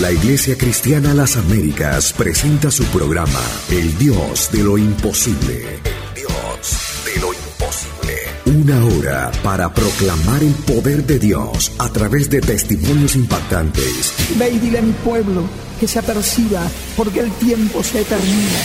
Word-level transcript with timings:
La 0.00 0.10
Iglesia 0.10 0.56
Cristiana 0.56 1.12
Las 1.12 1.36
Américas 1.36 2.14
presenta 2.14 2.70
su 2.70 2.84
programa 2.84 3.38
El 3.68 3.98
Dios 3.98 4.48
de 4.50 4.64
lo 4.64 4.78
Imposible. 4.78 5.62
El 5.84 6.14
Dios 6.14 7.04
de 7.04 7.20
lo 7.20 7.34
Imposible. 7.34 8.16
Una 8.46 8.82
hora 8.82 9.30
para 9.42 9.74
proclamar 9.74 10.42
el 10.42 10.54
poder 10.54 11.04
de 11.04 11.18
Dios 11.18 11.72
a 11.78 11.90
través 11.90 12.30
de 12.30 12.40
testimonios 12.40 13.14
impactantes. 13.14 14.14
Ve 14.38 14.50
y 14.50 14.74
a 14.74 14.80
mi 14.80 14.92
pueblo 15.04 15.42
que 15.78 15.86
se 15.86 15.98
aperciba 15.98 16.62
porque 16.96 17.20
el 17.20 17.30
tiempo 17.32 17.82
se 17.82 18.02
termina. 18.02 18.58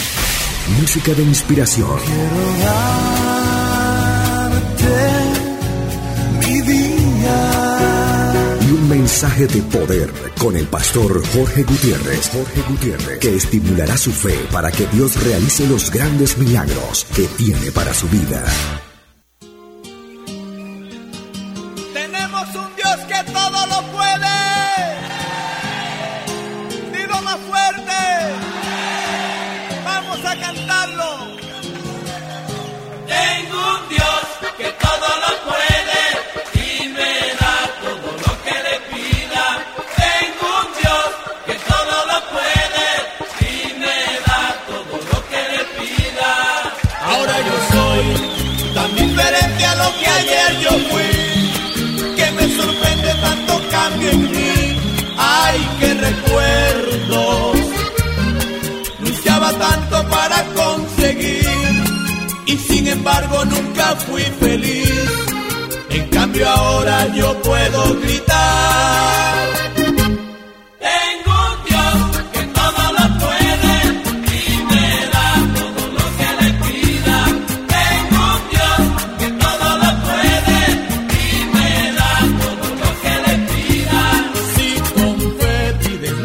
Música 0.79 1.13
de 1.13 1.23
inspiración. 1.23 1.99
Quiero 2.05 2.65
dar 2.65 3.25
mensaje 9.06 9.46
de 9.46 9.62
poder 9.62 10.12
con 10.40 10.58
el 10.58 10.66
pastor 10.66 11.24
Jorge 11.28 11.62
Gutiérrez. 11.62 12.28
Jorge 12.30 12.62
Gutiérrez, 12.68 13.20
que 13.20 13.36
estimulará 13.36 13.96
su 13.98 14.12
fe 14.12 14.34
para 14.52 14.72
que 14.72 14.88
Dios 14.88 15.23
realice 15.23 15.68
los 15.68 15.91
grandes 15.91 16.40
milagros 16.40 17.05
que 17.16 17.27
tiene 17.38 17.72
para 17.72 17.94
su 17.94 18.08
vida. 18.08 18.44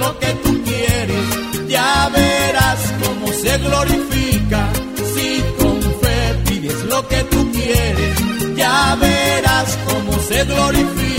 lo 0.01 0.19
que 0.19 0.33
tú 0.45 0.63
quieres, 0.65 1.27
ya 1.69 2.11
verás 2.13 2.81
cómo 3.03 3.27
se 3.33 3.59
glorifica. 3.59 4.63
Si 5.15 5.29
con 5.59 5.81
fe 6.01 6.19
pides 6.47 6.83
lo 6.85 7.07
que 7.07 7.23
tú 7.25 7.41
quieres, 7.53 8.15
ya 8.57 8.97
verás 9.01 9.79
cómo 9.87 10.13
se 10.29 10.45
glorifica. 10.45 11.10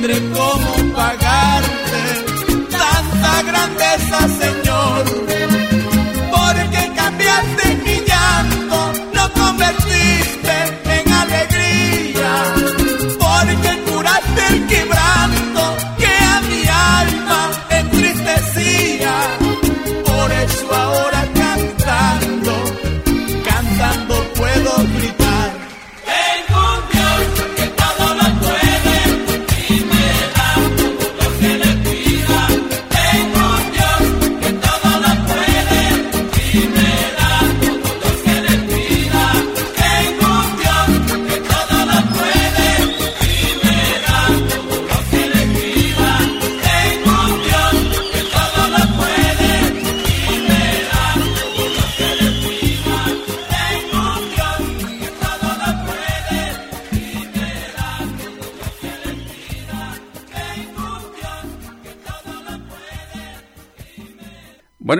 Tendré 0.00 0.18
cómo 0.32 0.94
pagarte 0.94 2.02
tanta 2.70 3.42
grandeza, 3.42 4.28
Señor, 4.28 5.29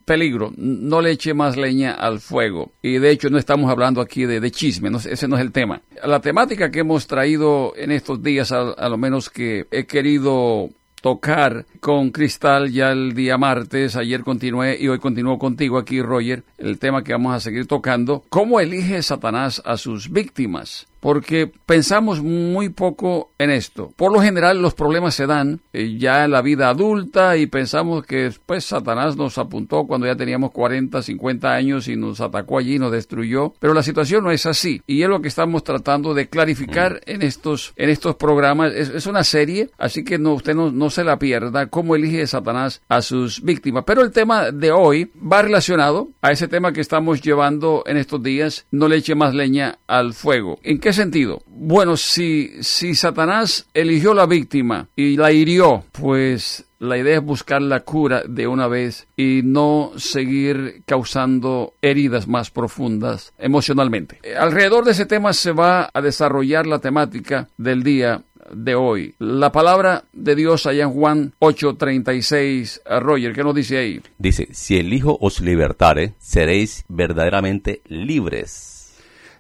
peligro, 0.06 0.54
no 0.58 1.02
le 1.02 1.12
eche 1.12 1.34
más 1.34 1.58
leña 1.58 1.94
al 1.94 2.20
fuego. 2.20 2.72
Y 2.82 2.98
de 3.00 3.12
hecho 3.12 3.30
no 3.30 3.38
estamos 3.38 3.70
hablando 3.72 4.02
aquí 4.02 4.26
de, 4.26 4.40
de 4.40 4.52
chisme, 4.52 4.90
no, 4.90 4.98
ese 4.98 5.28
no 5.28 5.36
es 5.38 5.42
el 5.42 5.52
tema. 5.52 5.82
La 6.06 6.20
temática 6.20 6.72
que 6.72 6.80
hemos 6.80 7.08
traído 7.08 7.74
en 7.78 7.92
estos 7.92 8.22
días, 8.22 8.52
a, 8.52 8.72
a 8.72 8.90
lo 8.90 8.98
menos 8.98 9.30
que 9.30 9.66
he 9.72 9.86
querido 9.86 10.70
tocar 11.04 11.66
con 11.82 12.12
Cristal 12.12 12.72
ya 12.72 12.94
el 12.94 13.14
día 13.14 13.38
martes, 13.38 13.98
ayer 13.98 14.24
continué 14.24 14.78
y 14.80 14.88
hoy 14.88 15.00
continúo 15.00 15.38
contigo 15.38 15.78
aquí, 15.78 16.02
Roger, 16.02 16.46
el 16.58 16.80
tema 16.80 17.04
que 17.04 17.12
vamos 17.12 17.36
a 17.36 17.42
seguir 17.42 17.68
tocando, 17.68 18.24
¿cómo 18.30 18.62
elige 18.62 19.04
Satanás 19.04 19.62
a 19.66 19.76
sus 19.76 20.10
víctimas? 20.10 20.88
Porque 21.04 21.52
pensamos 21.66 22.22
muy 22.22 22.70
poco 22.70 23.32
en 23.38 23.50
esto. 23.50 23.92
Por 23.98 24.14
lo 24.14 24.22
general 24.22 24.62
los 24.62 24.74
problemas 24.74 25.14
se 25.14 25.28
dan 25.28 25.60
eh, 25.74 25.98
ya 25.98 26.24
en 26.24 26.32
la 26.32 26.42
vida 26.42 26.70
adulta 26.70 27.36
y 27.36 27.46
pensamos 27.46 28.06
que 28.06 28.32
pues 28.46 28.64
Satanás 28.64 29.18
nos 29.18 29.38
apuntó 29.38 29.86
cuando 29.86 30.08
ya 30.08 30.16
teníamos 30.16 30.52
40, 30.52 31.02
50 31.02 31.54
años 31.54 31.90
y 31.90 31.98
nos 31.98 32.22
atacó 32.22 32.58
allí, 32.58 32.80
nos 32.80 32.94
destruyó. 32.94 33.54
Pero 33.60 33.74
la 33.74 33.84
situación 33.84 34.24
no 34.24 34.32
es 34.32 34.46
así 34.46 34.82
y 34.88 35.02
es 35.02 35.10
lo 35.10 35.22
que 35.22 35.28
estamos 35.28 35.66
tratando 35.66 36.14
de 36.14 36.30
clarificar 36.30 37.02
en 37.06 37.22
estos 37.22 37.74
en 37.76 37.90
estos 37.90 38.16
programas. 38.16 38.72
Es, 38.74 38.88
es 38.88 39.06
una 39.06 39.26
serie, 39.26 39.72
así 39.78 40.06
que 40.06 40.18
no 40.18 40.36
usted 40.36 40.56
no, 40.56 40.72
no 40.72 40.90
se 40.90 41.04
la 41.04 41.20
pierda. 41.20 41.68
Cómo 41.68 41.98
elige 41.98 42.26
Satanás 42.28 42.82
a 42.88 43.02
sus 43.02 43.42
víctimas. 43.44 43.84
Pero 43.86 44.04
el 44.04 44.14
tema 44.14 44.52
de 44.52 44.72
hoy 44.72 45.12
va 45.22 45.42
relacionado 45.42 46.08
a 46.22 46.32
ese 46.32 46.48
tema 46.48 46.72
que 46.72 46.80
estamos 46.80 47.22
llevando 47.22 47.84
en 47.88 47.98
estos 47.98 48.24
días. 48.24 48.68
No 48.72 48.88
le 48.88 48.96
eche 48.96 49.16
más 49.16 49.34
leña 49.34 49.80
al 49.86 50.14
fuego. 50.14 50.60
¿En 50.64 50.80
qué 50.80 50.93
sentido? 50.94 51.42
Bueno, 51.48 51.98
si, 51.98 52.52
si 52.62 52.96
Satanás 52.96 53.68
eligió 53.74 54.14
la 54.14 54.26
víctima 54.26 54.88
y 54.96 55.18
la 55.18 55.32
hirió, 55.32 55.84
pues 55.92 56.66
la 56.80 56.98
idea 56.98 57.18
es 57.18 57.24
buscar 57.24 57.62
la 57.62 57.80
cura 57.82 58.24
de 58.28 58.46
una 58.46 58.68
vez 58.68 59.08
y 59.16 59.42
no 59.44 59.92
seguir 59.96 60.84
causando 60.86 61.76
heridas 61.82 62.28
más 62.28 62.52
profundas 62.52 63.34
emocionalmente. 63.38 64.20
Eh, 64.24 64.36
Alrededor 64.36 64.84
de 64.84 64.92
ese 64.92 65.06
tema 65.06 65.34
se 65.34 65.54
va 65.54 65.90
a 65.94 66.02
desarrollar 66.02 66.68
la 66.68 66.80
temática 66.80 67.48
del 67.58 67.84
día 67.84 68.24
de 68.52 68.76
hoy. 68.76 69.16
La 69.20 69.52
palabra 69.52 70.04
de 70.12 70.36
Dios 70.36 70.66
allá 70.66 70.84
en 70.84 70.92
Juan 70.92 71.34
8:36, 71.40 72.82
a 72.86 73.00
Roger, 73.00 73.34
¿qué 73.34 73.44
nos 73.44 73.56
dice 73.56 73.78
ahí? 73.78 74.02
Dice, 74.18 74.50
si 74.52 74.78
el 74.78 74.94
Hijo 74.94 75.18
os 75.22 75.40
libertare, 75.40 76.14
seréis 76.20 76.84
verdaderamente 76.90 77.82
libres. 77.88 78.73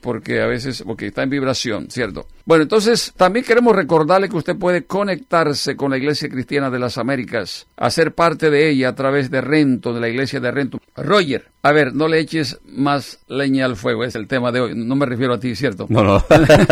porque 0.00 0.40
a 0.40 0.46
veces, 0.46 0.82
porque 0.86 1.06
está 1.06 1.22
en 1.22 1.30
vibración, 1.30 1.90
¿cierto? 1.90 2.26
Bueno, 2.44 2.62
entonces 2.62 3.12
también 3.16 3.44
queremos 3.44 3.74
recordarle 3.74 4.28
que 4.28 4.36
usted 4.36 4.56
puede 4.56 4.84
conectarse 4.84 5.76
con 5.76 5.90
la 5.90 5.98
Iglesia 5.98 6.28
Cristiana 6.28 6.70
de 6.70 6.78
las 6.78 6.98
Américas, 6.98 7.66
hacer 7.76 8.14
parte 8.14 8.50
de 8.50 8.70
ella 8.70 8.90
a 8.90 8.94
través 8.94 9.30
de 9.30 9.40
Rento, 9.40 9.92
de 9.92 10.00
la 10.00 10.08
Iglesia 10.08 10.40
de 10.40 10.50
Rento. 10.50 10.78
Roger, 10.94 11.50
a 11.62 11.72
ver, 11.72 11.94
no 11.94 12.08
le 12.08 12.20
eches 12.20 12.60
más 12.64 13.20
leña 13.28 13.64
al 13.64 13.76
fuego, 13.76 14.04
es 14.04 14.14
el 14.14 14.28
tema 14.28 14.52
de 14.52 14.60
hoy. 14.60 14.72
No 14.76 14.94
me 14.94 15.06
refiero 15.06 15.34
a 15.34 15.40
ti, 15.40 15.56
¿cierto? 15.56 15.86
No, 15.88 16.04
no. 16.04 16.24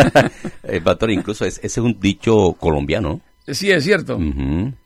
el 0.63 0.83
pastor, 0.83 1.11
incluso 1.11 1.45
es, 1.45 1.59
ese 1.59 1.67
es 1.67 1.79
un 1.79 1.99
dicho 1.99 2.53
colombiano. 2.61 3.14
Sí, 3.47 3.71
es 3.71 3.85
cierto. 3.85 4.19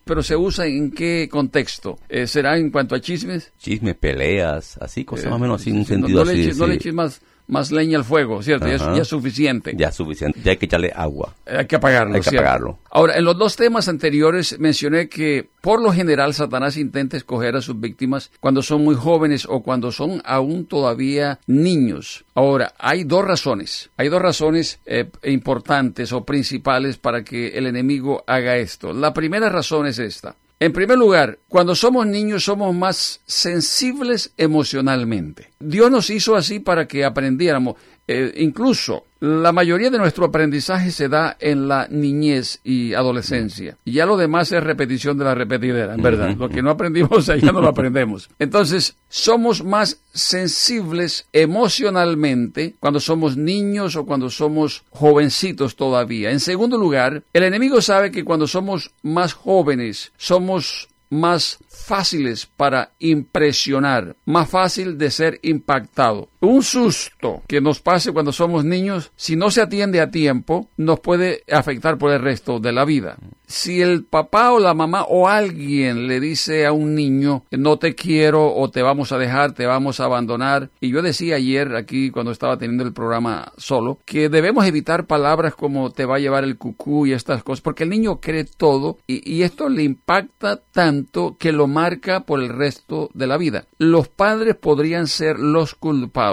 Pero 0.04 0.22
se 0.22 0.34
usa 0.36 0.66
en 0.66 0.90
qué 0.90 1.28
contexto? 1.30 1.98
Eh, 2.08 2.26
¿Será 2.26 2.56
en 2.58 2.70
cuanto 2.70 2.94
a 2.96 3.00
chismes? 3.00 3.52
Chismes, 3.58 3.94
peleas, 3.94 4.76
así, 4.78 5.04
cosas 5.04 5.26
Eh, 5.26 5.28
más 5.28 5.36
o 5.36 5.40
menos 5.40 5.60
así, 5.60 5.70
en 5.70 5.76
un 5.76 5.84
sí, 5.84 5.92
no- 5.92 5.98
sentido 6.06 6.24
no, 6.24 6.30
así. 6.30 6.40
le 6.40 6.46
de- 6.48 6.54
no 6.58 6.66
le 6.66 6.74
eches 6.74 6.94
más, 6.94 7.20
más 7.49 7.73
leña 7.73 7.99
al 7.99 8.05
fuego, 8.05 8.43
¿cierto? 8.43 8.67
Ya 8.69 8.75
es, 8.75 8.83
Ajá. 8.83 8.95
ya 8.95 9.02
es 9.02 9.09
suficiente. 9.09 9.75
Ya 9.76 9.88
es 9.88 9.95
suficiente. 9.95 10.38
Ya 10.45 10.52
hay 10.52 10.57
que 10.57 10.67
echarle 10.67 10.93
agua. 10.95 11.35
Hay 11.47 11.67
que 11.67 11.76
apagarlo. 11.76 12.14
Hay 12.14 12.21
que 12.21 12.31
¿cierto? 12.31 12.47
apagarlo. 12.47 12.78
Ahora, 12.90 13.17
en 13.17 13.25
los 13.25 13.37
dos 13.37 13.57
temas 13.57 13.88
anteriores 13.88 14.59
mencioné 14.59 15.09
que 15.09 15.49
por 15.61 15.83
lo 15.83 15.93
general 15.93 16.35
Satanás 16.35 16.76
intenta 16.76 17.17
escoger 17.17 17.57
a 17.57 17.62
sus 17.62 17.81
víctimas 17.81 18.31
cuando 18.40 18.62
son 18.62 18.85
muy 18.85 18.95
jóvenes 18.95 19.47
o 19.49 19.62
cuando 19.62 19.90
son 19.90 20.23
aún 20.25 20.67
todavía 20.67 21.40
niños. 21.47 22.25
Ahora, 22.35 22.75
hay 22.78 23.05
dos 23.05 23.25
razones. 23.25 23.90
Hay 23.97 24.09
dos 24.09 24.23
razones 24.23 24.81
eh, 24.87 25.11
importantes 25.25 26.12
o 26.12 26.25
principales 26.25 26.99
para 26.99 27.25
que 27.25 27.49
el 27.59 27.67
enemigo 27.67 28.23
haga 28.26 28.57
esto. 28.57 28.93
La 28.93 29.12
primera 29.12 29.49
razón 29.49 29.87
es 29.87 29.99
esta. 29.99 30.37
En 30.60 30.72
primer 30.72 30.98
lugar, 30.98 31.38
cuando 31.48 31.76
somos 31.76 32.04
niños 32.04 32.44
somos 32.44 32.74
más 32.74 33.20
sensibles 33.26 34.32
emocionalmente. 34.36 35.52
Dios 35.60 35.88
nos 35.88 36.10
hizo 36.10 36.34
así 36.34 36.58
para 36.58 36.88
que 36.88 37.04
aprendiéramos. 37.04 37.76
Eh, 38.08 38.32
incluso 38.38 39.04
la 39.20 39.52
mayoría 39.52 39.90
de 39.90 39.98
nuestro 39.98 40.24
aprendizaje 40.24 40.90
se 40.90 41.08
da 41.08 41.36
en 41.40 41.68
la 41.68 41.88
niñez 41.88 42.60
y 42.64 42.94
adolescencia. 42.94 43.76
Y 43.84 43.92
ya 43.92 44.06
lo 44.06 44.16
demás 44.16 44.50
es 44.52 44.62
repetición 44.62 45.18
de 45.18 45.24
la 45.24 45.34
repetidera, 45.34 45.94
en 45.94 46.02
verdad. 46.02 46.34
Lo 46.36 46.48
que 46.48 46.62
no 46.62 46.70
aprendimos 46.70 47.26
ya 47.26 47.52
no 47.52 47.60
lo 47.60 47.68
aprendemos. 47.68 48.30
Entonces, 48.38 48.96
somos 49.08 49.62
más 49.62 50.00
sensibles 50.14 51.26
emocionalmente 51.32 52.76
cuando 52.80 53.00
somos 53.00 53.36
niños 53.36 53.96
o 53.96 54.06
cuando 54.06 54.30
somos 54.30 54.84
jovencitos 54.90 55.76
todavía. 55.76 56.30
En 56.30 56.40
segundo 56.40 56.78
lugar, 56.78 57.22
el 57.32 57.42
enemigo 57.42 57.82
sabe 57.82 58.10
que 58.10 58.24
cuando 58.24 58.46
somos 58.46 58.92
más 59.02 59.34
jóvenes, 59.34 60.12
somos 60.16 60.88
más 61.10 61.58
fáciles 61.68 62.46
para 62.46 62.90
impresionar, 62.98 64.16
más 64.24 64.48
fácil 64.48 64.98
de 64.98 65.10
ser 65.10 65.38
impactado. 65.42 66.28
Un 66.40 66.62
susto 66.62 67.42
que 67.49 67.61
nos 67.61 67.80
pase 67.80 68.12
cuando 68.12 68.30
somos 68.30 68.64
niños, 68.64 69.11
si 69.16 69.35
no 69.35 69.50
se 69.50 69.61
atiende 69.61 70.00
a 70.00 70.12
tiempo, 70.12 70.68
nos 70.76 71.00
puede 71.00 71.42
afectar 71.50 71.99
por 71.99 72.12
el 72.12 72.23
resto 72.23 72.61
de 72.61 72.71
la 72.71 72.85
vida. 72.85 73.16
Si 73.49 73.80
el 73.80 74.04
papá 74.04 74.52
o 74.52 74.61
la 74.61 74.75
mamá 74.75 75.04
o 75.09 75.26
alguien 75.26 76.07
le 76.07 76.21
dice 76.21 76.66
a 76.66 76.73
un 76.73 76.95
niño, 76.95 77.45
no 77.50 77.78
te 77.78 77.95
quiero 77.95 78.54
o 78.54 78.71
te 78.71 78.83
vamos 78.83 79.11
a 79.11 79.18
dejar, 79.18 79.52
te 79.52 79.66
vamos 79.66 79.99
a 79.99 80.04
abandonar, 80.04 80.71
y 80.80 80.90
yo 80.90 81.02
decía 81.02 81.37
ayer 81.37 81.75
aquí 81.75 82.11
cuando 82.11 82.30
estaba 82.30 82.59
teniendo 82.59 82.85
el 82.85 82.92
programa 82.92 83.52
solo, 83.57 83.99
que 84.04 84.28
debemos 84.28 84.66
evitar 84.66 85.07
palabras 85.07 85.54
como 85.54 85.90
te 85.90 86.04
va 86.04 86.16
a 86.16 86.21
llevar 86.21 86.45
el 86.45 86.59
cucú 86.59 87.07
y 87.07 87.14
estas 87.14 87.42
cosas, 87.42 87.62
porque 87.62 87.85
el 87.85 87.90
niño 87.90 88.21
cree 88.21 88.45
todo 88.45 88.99
y, 89.09 89.28
y 89.28 89.42
esto 89.42 89.68
le 89.71 89.83
impacta 89.83 90.61
tanto 90.71 91.37
que 91.38 91.50
lo 91.50 91.66
marca 91.66 92.21
por 92.21 92.40
el 92.40 92.50
resto 92.50 93.11
de 93.14 93.26
la 93.26 93.38
vida. 93.38 93.64
Los 93.78 94.09
padres 94.09 94.54
podrían 94.57 95.07
ser 95.07 95.38
los 95.40 95.75
culpables 95.75 96.27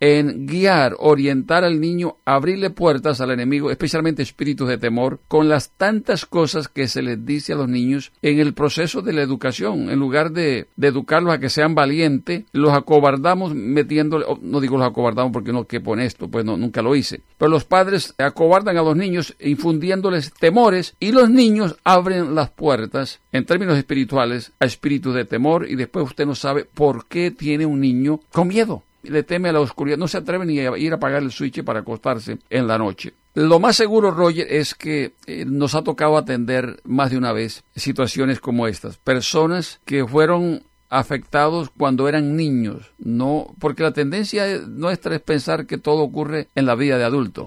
en 0.00 0.46
guiar, 0.46 0.96
orientar 0.98 1.64
al 1.64 1.80
niño, 1.80 2.16
abrirle 2.24 2.70
puertas 2.70 3.20
al 3.20 3.30
enemigo, 3.30 3.70
especialmente 3.70 4.22
espíritus 4.22 4.68
de 4.68 4.78
temor, 4.78 5.20
con 5.28 5.48
las 5.48 5.70
tantas 5.70 6.26
cosas 6.26 6.68
que 6.68 6.88
se 6.88 7.02
les 7.02 7.24
dice 7.24 7.52
a 7.52 7.56
los 7.56 7.68
niños 7.68 8.12
en 8.22 8.38
el 8.38 8.54
proceso 8.54 9.02
de 9.02 9.12
la 9.12 9.22
educación. 9.22 9.90
En 9.90 9.98
lugar 9.98 10.32
de, 10.32 10.68
educarlos 10.80 11.34
a 11.34 11.38
que 11.38 11.48
sean 11.48 11.74
valientes, 11.74 12.44
los 12.52 12.72
acobardamos 12.72 13.54
metiéndole, 13.54 14.24
oh, 14.28 14.38
no 14.40 14.60
digo 14.60 14.78
los 14.78 14.88
acobardamos 14.88 15.32
porque 15.32 15.52
no 15.52 15.66
que 15.66 15.80
pone 15.80 16.04
esto, 16.04 16.28
pues 16.28 16.44
no, 16.44 16.56
nunca 16.56 16.82
lo 16.82 16.94
hice. 16.94 17.20
Pero 17.38 17.50
los 17.50 17.64
padres 17.64 18.14
acobardan 18.18 18.76
a 18.76 18.82
los 18.82 18.96
niños 18.96 19.34
infundiéndoles 19.40 20.32
temores 20.32 20.94
y 21.00 21.12
los 21.12 21.30
niños 21.30 21.76
abren 21.84 22.34
las 22.34 22.50
puertas, 22.50 23.20
en 23.32 23.44
términos 23.44 23.76
espirituales, 23.76 24.52
a 24.60 24.64
espíritus 24.64 25.14
de 25.14 25.24
temor 25.24 25.68
y 25.68 25.76
después 25.76 26.06
usted 26.06 26.26
no 26.26 26.34
sabe 26.34 26.64
por 26.64 27.06
qué 27.06 27.30
tiene 27.30 27.66
un 27.66 27.80
niño 27.80 28.20
con 28.32 28.48
miedo 28.48 28.82
le 29.08 29.22
teme 29.22 29.48
a 29.48 29.52
la 29.52 29.60
oscuridad, 29.60 29.98
no 29.98 30.08
se 30.08 30.18
atreve 30.18 30.46
ni 30.46 30.58
a 30.60 30.76
ir 30.76 30.92
a 30.92 30.96
apagar 30.96 31.22
el 31.22 31.32
switch 31.32 31.62
para 31.62 31.80
acostarse 31.80 32.38
en 32.50 32.66
la 32.66 32.78
noche. 32.78 33.14
Lo 33.34 33.60
más 33.60 33.76
seguro, 33.76 34.10
Roger, 34.10 34.46
es 34.50 34.74
que 34.74 35.12
eh, 35.26 35.44
nos 35.46 35.74
ha 35.74 35.82
tocado 35.82 36.16
atender 36.16 36.80
más 36.84 37.10
de 37.10 37.18
una 37.18 37.32
vez 37.32 37.64
situaciones 37.74 38.40
como 38.40 38.66
estas. 38.66 38.96
Personas 38.96 39.80
que 39.84 40.06
fueron 40.06 40.62
afectados 40.88 41.70
cuando 41.76 42.08
eran 42.08 42.36
niños, 42.36 42.92
no, 42.98 43.54
porque 43.58 43.82
la 43.82 43.92
tendencia 43.92 44.60
nuestra 44.66 45.16
es 45.16 45.20
pensar 45.20 45.66
que 45.66 45.78
todo 45.78 46.02
ocurre 46.02 46.48
en 46.54 46.66
la 46.66 46.74
vida 46.74 46.96
de 46.96 47.04
adulto. 47.04 47.44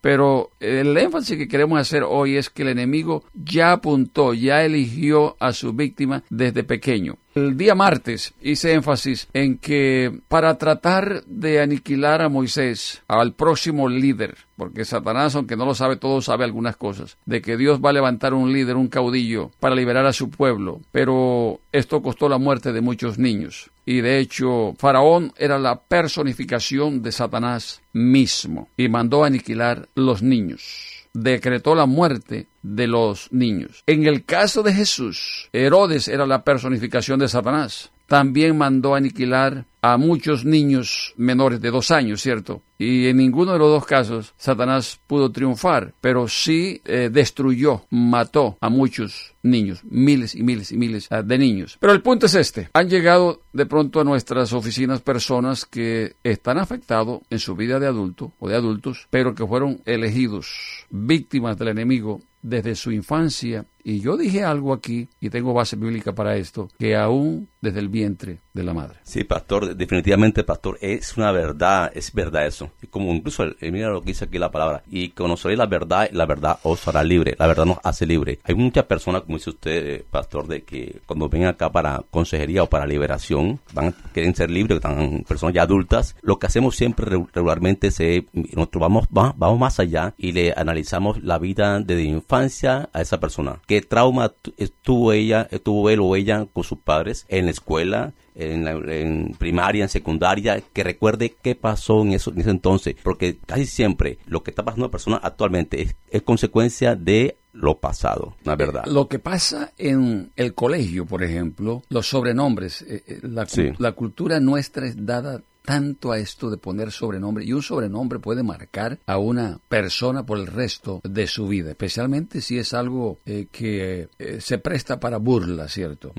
Pero 0.00 0.50
el 0.60 0.96
énfasis 0.96 1.36
que 1.36 1.48
queremos 1.48 1.80
hacer 1.80 2.04
hoy 2.04 2.36
es 2.36 2.48
que 2.48 2.62
el 2.62 2.68
enemigo 2.68 3.24
ya 3.34 3.72
apuntó, 3.72 4.34
ya 4.34 4.64
eligió 4.64 5.36
a 5.40 5.52
su 5.52 5.72
víctima 5.72 6.22
desde 6.30 6.64
pequeño. 6.64 7.16
El 7.36 7.58
día 7.58 7.74
martes 7.74 8.32
hice 8.40 8.72
énfasis 8.72 9.28
en 9.34 9.58
que 9.58 10.20
para 10.26 10.56
tratar 10.56 11.22
de 11.26 11.60
aniquilar 11.60 12.22
a 12.22 12.30
Moisés, 12.30 13.02
al 13.08 13.34
próximo 13.34 13.90
líder, 13.90 14.38
porque 14.56 14.86
Satanás, 14.86 15.34
aunque 15.34 15.54
no 15.54 15.66
lo 15.66 15.74
sabe 15.74 15.96
todo, 15.96 16.22
sabe 16.22 16.44
algunas 16.44 16.78
cosas, 16.78 17.18
de 17.26 17.42
que 17.42 17.58
Dios 17.58 17.78
va 17.84 17.90
a 17.90 17.92
levantar 17.92 18.32
un 18.32 18.54
líder, 18.54 18.76
un 18.76 18.88
caudillo, 18.88 19.50
para 19.60 19.74
liberar 19.74 20.06
a 20.06 20.14
su 20.14 20.30
pueblo, 20.30 20.80
pero 20.92 21.60
esto 21.72 22.00
costó 22.00 22.30
la 22.30 22.38
muerte 22.38 22.72
de 22.72 22.80
muchos 22.80 23.18
niños. 23.18 23.70
Y 23.84 24.00
de 24.00 24.18
hecho, 24.18 24.72
Faraón 24.78 25.34
era 25.36 25.58
la 25.58 25.82
personificación 25.82 27.02
de 27.02 27.12
Satanás 27.12 27.82
mismo 27.92 28.70
y 28.78 28.88
mandó 28.88 29.24
aniquilar 29.24 29.90
los 29.94 30.22
niños. 30.22 30.95
Decretó 31.18 31.74
la 31.74 31.86
muerte 31.86 32.46
de 32.62 32.86
los 32.86 33.32
niños. 33.32 33.82
En 33.86 34.06
el 34.06 34.26
caso 34.26 34.62
de 34.62 34.74
Jesús, 34.74 35.48
Herodes 35.50 36.08
era 36.08 36.26
la 36.26 36.44
personificación 36.44 37.18
de 37.18 37.28
Satanás. 37.28 37.90
También 38.06 38.56
mandó 38.56 38.94
aniquilar 38.94 39.66
a 39.82 39.96
muchos 39.98 40.44
niños 40.44 41.14
menores 41.16 41.60
de 41.60 41.70
dos 41.70 41.92
años, 41.92 42.20
¿cierto? 42.20 42.62
Y 42.78 43.06
en 43.06 43.18
ninguno 43.18 43.52
de 43.52 43.58
los 43.58 43.70
dos 43.70 43.86
casos 43.86 44.34
Satanás 44.36 44.98
pudo 45.06 45.30
triunfar, 45.30 45.94
pero 46.00 46.26
sí 46.26 46.80
eh, 46.84 47.08
destruyó, 47.12 47.84
mató 47.90 48.58
a 48.60 48.68
muchos 48.68 49.34
niños, 49.42 49.82
miles 49.84 50.34
y 50.34 50.42
miles 50.42 50.72
y 50.72 50.76
miles 50.76 51.08
eh, 51.10 51.22
de 51.24 51.38
niños. 51.38 51.78
Pero 51.80 51.92
el 51.92 52.02
punto 52.02 52.26
es 52.26 52.34
este, 52.34 52.68
han 52.72 52.88
llegado 52.88 53.42
de 53.52 53.66
pronto 53.66 54.00
a 54.00 54.04
nuestras 54.04 54.52
oficinas 54.52 55.00
personas 55.00 55.64
que 55.64 56.16
están 56.24 56.58
afectados 56.58 57.20
en 57.30 57.38
su 57.38 57.54
vida 57.54 57.78
de 57.78 57.86
adulto 57.86 58.32
o 58.40 58.48
de 58.48 58.56
adultos, 58.56 59.06
pero 59.10 59.34
que 59.34 59.46
fueron 59.46 59.80
elegidos 59.84 60.86
víctimas 60.90 61.56
del 61.58 61.68
enemigo 61.68 62.20
desde 62.42 62.74
su 62.74 62.92
infancia. 62.92 63.64
Y 63.88 64.00
yo 64.00 64.16
dije 64.16 64.42
algo 64.42 64.72
aquí, 64.72 65.08
y 65.20 65.30
tengo 65.30 65.54
base 65.54 65.76
bíblica 65.76 66.12
para 66.12 66.36
esto, 66.36 66.68
que 66.76 66.96
aún 66.96 67.48
desde 67.60 67.78
el 67.78 67.88
vientre 67.88 68.40
de 68.52 68.64
la 68.64 68.74
madre. 68.74 68.98
Sí, 69.04 69.22
pastor, 69.22 69.76
definitivamente, 69.76 70.42
pastor, 70.42 70.76
es 70.80 71.16
una 71.16 71.30
verdad, 71.30 71.92
es 71.94 72.12
verdad 72.12 72.46
eso. 72.48 72.70
Como 72.90 73.12
incluso, 73.12 73.44
mira 73.60 73.88
lo 73.90 74.00
que 74.00 74.08
dice 74.08 74.24
aquí 74.24 74.38
la 74.38 74.50
palabra, 74.50 74.82
y 74.90 75.10
conoceréis 75.10 75.58
la 75.58 75.66
verdad, 75.66 76.08
la 76.10 76.26
verdad 76.26 76.58
os 76.64 76.86
hará 76.88 77.04
libre, 77.04 77.36
la 77.38 77.46
verdad 77.46 77.64
nos 77.64 77.78
hace 77.84 78.06
libre. 78.06 78.40
Hay 78.42 78.56
muchas 78.56 78.86
personas, 78.86 79.22
como 79.22 79.36
dice 79.38 79.50
usted, 79.50 79.86
eh, 79.86 80.04
pastor, 80.10 80.48
de 80.48 80.64
que 80.64 81.00
cuando 81.06 81.28
ven 81.28 81.44
acá 81.44 81.70
para 81.70 82.02
consejería 82.10 82.64
o 82.64 82.68
para 82.68 82.86
liberación, 82.86 83.60
van, 83.72 83.94
quieren 84.12 84.34
ser 84.34 84.50
libres, 84.50 84.76
están 84.78 85.22
personas 85.28 85.54
ya 85.54 85.62
adultas. 85.62 86.16
Lo 86.22 86.40
que 86.40 86.46
hacemos 86.48 86.74
siempre 86.74 87.06
re- 87.06 87.26
regularmente 87.32 87.86
es, 87.88 88.00
eh, 88.00 88.26
nosotros 88.32 88.80
vamos, 88.80 89.06
va- 89.16 89.32
vamos 89.36 89.60
más 89.60 89.78
allá 89.78 90.12
y 90.18 90.32
le 90.32 90.52
analizamos 90.56 91.22
la 91.22 91.38
vida 91.38 91.78
desde 91.78 92.02
infancia 92.02 92.88
a 92.92 93.00
esa 93.00 93.20
persona. 93.20 93.60
¿Qué 93.66 93.75
trauma 93.82 94.28
tu- 94.30 94.52
estuvo 94.56 95.12
ella, 95.12 95.48
estuvo 95.50 95.88
él 95.90 96.00
o 96.00 96.14
ella 96.16 96.46
con 96.52 96.64
sus 96.64 96.78
padres 96.78 97.24
en 97.28 97.44
la 97.46 97.50
escuela? 97.50 98.12
en, 98.38 98.66
la- 98.66 98.72
en 98.72 99.34
primaria, 99.38 99.84
en 99.84 99.88
secundaria, 99.88 100.60
que 100.74 100.84
recuerde 100.84 101.34
qué 101.42 101.54
pasó 101.54 102.02
en, 102.02 102.12
eso, 102.12 102.30
en 102.32 102.40
ese 102.42 102.50
entonces, 102.50 102.94
porque 103.02 103.38
casi 103.46 103.64
siempre 103.64 104.18
lo 104.26 104.42
que 104.42 104.50
está 104.50 104.62
pasando 104.62 104.84
a 104.84 104.88
la 104.88 104.92
persona 104.92 105.16
actualmente 105.22 105.80
es, 105.80 105.96
es 106.10 106.20
consecuencia 106.20 106.96
de 106.96 107.38
lo 107.54 107.78
pasado, 107.78 108.36
la 108.44 108.54
verdad. 108.54 108.84
Lo 108.84 109.08
que 109.08 109.18
pasa 109.18 109.72
en 109.78 110.32
el 110.36 110.52
colegio, 110.52 111.06
por 111.06 111.22
ejemplo, 111.24 111.82
los 111.88 112.08
sobrenombres, 112.10 112.82
eh, 112.82 113.02
eh, 113.06 113.20
la, 113.22 113.46
Sí. 113.46 113.70
la 113.78 113.92
cultura 113.92 114.38
nuestra 114.38 114.86
es 114.86 115.06
dada 115.06 115.40
tanto 115.66 116.12
a 116.12 116.18
esto 116.18 116.48
de 116.48 116.56
poner 116.56 116.92
sobrenombre 116.92 117.44
y 117.44 117.52
un 117.52 117.62
sobrenombre 117.62 118.20
puede 118.20 118.42
marcar 118.42 118.98
a 119.04 119.18
una 119.18 119.58
persona 119.68 120.24
por 120.24 120.38
el 120.38 120.46
resto 120.46 121.00
de 121.04 121.26
su 121.26 121.48
vida, 121.48 121.70
especialmente 121.70 122.40
si 122.40 122.58
es 122.58 122.72
algo 122.72 123.18
eh, 123.26 123.48
que 123.50 124.08
eh, 124.18 124.40
se 124.40 124.58
presta 124.58 124.98
para 125.00 125.18
burla, 125.18 125.68
¿cierto? 125.68 126.14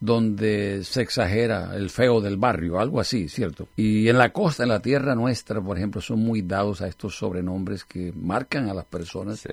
Donde 0.00 0.82
se 0.84 1.02
exagera 1.02 1.76
el 1.76 1.90
feo 1.90 2.20
del 2.20 2.38
barrio, 2.38 2.80
algo 2.80 2.98
así, 2.98 3.28
¿cierto? 3.28 3.68
Y 3.76 4.08
en 4.08 4.18
la 4.18 4.32
costa, 4.32 4.62
en 4.62 4.70
la 4.70 4.80
tierra 4.80 5.14
nuestra, 5.14 5.60
por 5.60 5.76
ejemplo, 5.76 6.00
son 6.00 6.20
muy 6.20 6.42
dados 6.42 6.80
a 6.80 6.88
estos 6.88 7.16
sobrenombres 7.16 7.84
que 7.84 8.12
marcan 8.16 8.68
a 8.68 8.74
las 8.74 8.86
personas 8.86 9.40
Sí. 9.40 9.48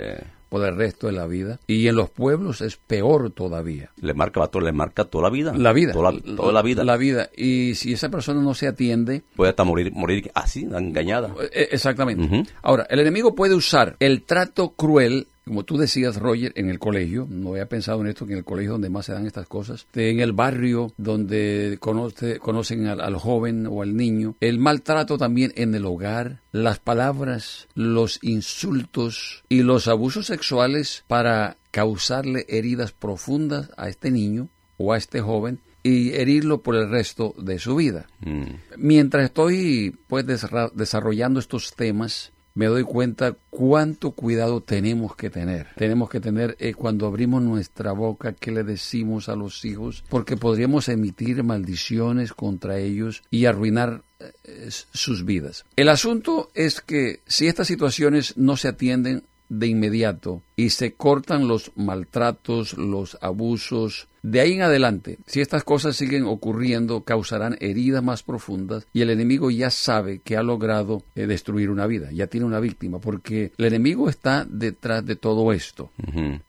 Por 0.50 0.66
el 0.66 0.76
resto 0.76 1.08
de 1.08 1.14
la 1.14 1.28
vida. 1.28 1.60
Y 1.68 1.88
en 1.88 1.96
los 1.96 2.10
pueblos 2.10 2.62
es 2.62 2.78
peor 2.78 3.32
todavía. 3.32 3.92
Le 4.02 4.14
marca, 4.14 4.50
le 4.62 4.72
marca 4.72 5.06
toda 5.06 5.24
la 5.24 5.30
vida. 5.30 5.54
La 5.58 5.74
vida. 5.74 5.94
Toda 5.94 6.12
la, 6.12 6.20
toda 6.36 6.54
la 6.54 6.62
vida. 6.62 6.84
La 6.84 6.98
vida. 6.98 7.30
Y 7.36 7.76
si 7.76 7.94
esa 7.94 8.10
persona 8.10 8.42
no 8.42 8.54
se 8.54 8.68
atiende, 8.68 9.24
Puede 9.36 9.50
hasta 9.50 9.64
morir, 9.64 9.92
morir 9.94 10.32
así, 10.34 10.64
engañada. 10.64 11.34
eh, 11.54 11.70
exactamente. 11.72 12.44
Ahora, 12.62 12.86
el 12.90 13.00
enemigo 13.00 13.36
puede 13.36 13.56
usar 13.56 13.96
el 14.00 14.24
trato 14.24 14.72
cruel 14.72 15.28
como 15.46 15.64
tú 15.64 15.78
decías, 15.78 16.18
Roger, 16.18 16.52
en 16.56 16.70
el 16.70 16.80
colegio, 16.80 17.28
no 17.30 17.52
había 17.52 17.70
pensado 17.70 18.02
en 18.02 18.08
esto, 18.08 18.26
que 18.26 18.34
en 18.34 18.40
el 18.40 18.46
colegio 18.46 18.74
donde 18.74 18.90
más 18.90 19.06
se 19.06 19.14
dan 19.14 19.26
estas 19.28 19.48
cosas, 19.48 19.88
en 19.94 20.20
el 20.20 20.34
barrio 20.34 20.92
donde 20.98 21.78
conoce- 21.80 22.40
conocen 22.40 22.88
al, 22.88 23.00
al 23.00 23.16
joven 23.16 23.68
o 23.68 23.82
al 23.82 23.96
niño, 23.96 24.36
el 24.40 24.58
maltrato 24.60 25.18
también 25.18 25.54
en 25.56 25.76
el 25.76 25.86
hogar, 25.86 26.42
las 26.52 26.80
palabras, 26.80 27.68
los 27.76 28.20
insultos 28.24 29.44
y 29.50 29.62
los 29.64 29.88
abusos 29.88 30.26
sexuales 30.28 31.04
para 31.08 31.58
causarle 31.72 32.46
heridas 32.50 32.92
profundas 32.92 33.70
a 33.78 33.90
este 33.90 34.10
niño 34.12 34.50
o 34.78 34.94
a 34.94 34.98
este 34.98 35.22
joven 35.22 35.60
y 35.84 36.14
herirlo 36.14 36.64
por 36.64 36.76
el 36.76 36.90
resto 36.90 37.36
de 37.38 37.60
su 37.60 37.76
vida. 37.76 38.08
Mm. 38.22 38.44
Mientras 38.78 39.26
estoy 39.26 39.96
pues 40.08 40.26
desarrollando 40.26 41.40
estos 41.40 41.76
temas, 41.76 42.32
me 42.56 42.66
doy 42.66 42.84
cuenta 42.84 43.36
cuánto 43.50 44.12
cuidado 44.12 44.62
tenemos 44.62 45.16
que 45.16 45.30
tener. 45.30 45.68
Tenemos 45.76 46.10
que 46.10 46.20
tener 46.20 46.56
eh, 46.60 46.74
cuando 46.74 47.06
abrimos 47.06 47.44
nuestra 47.44 47.92
boca 47.92 48.34
qué 48.34 48.52
le 48.52 48.64
decimos 48.64 49.30
a 49.30 49.36
los 49.36 49.64
hijos, 49.66 50.04
porque 50.10 50.38
podríamos 50.38 50.90
emitir 50.90 51.44
maldiciones 51.44 52.34
contra 52.34 52.80
ellos 52.80 53.24
y 53.30 53.46
arruinar 53.46 54.04
eh, 54.20 54.70
sus 54.70 55.26
vidas. 55.26 55.66
El 55.76 55.90
asunto 55.90 56.50
es 56.56 56.82
que 56.82 57.22
si 57.28 57.48
estas 57.48 57.68
situaciones 57.68 58.38
no 58.38 58.58
se 58.58 58.70
atienden 58.70 59.24
de 59.50 59.68
inmediato 59.68 60.42
y 60.56 60.72
se 60.72 60.94
cortan 60.94 61.48
los 61.48 61.72
maltratos, 61.76 62.78
los 62.78 63.18
abusos. 63.22 64.08
De 64.26 64.42
ahí 64.42 64.54
en 64.54 64.64
adelante, 64.64 65.20
si 65.28 65.40
estas 65.40 65.64
cosas 65.64 65.96
siguen 65.96 66.24
ocurriendo, 66.24 67.04
causarán 67.04 67.58
heridas 67.60 68.04
más 68.04 68.24
profundas 68.24 68.88
y 68.92 69.02
el 69.02 69.12
enemigo 69.12 69.52
ya 69.52 69.70
sabe 69.70 70.18
que 70.18 70.36
ha 70.36 70.42
logrado 70.42 71.04
eh, 71.14 71.28
destruir 71.28 71.70
una 71.70 71.86
vida, 71.86 72.12
ya 72.12 72.26
tiene 72.26 72.48
una 72.48 72.60
víctima, 72.60 72.98
porque 73.00 73.52
el 73.56 73.66
enemigo 73.66 74.10
está 74.10 74.44
detrás 74.50 75.06
de 75.06 75.16
todo 75.16 75.54
esto. 75.54 75.92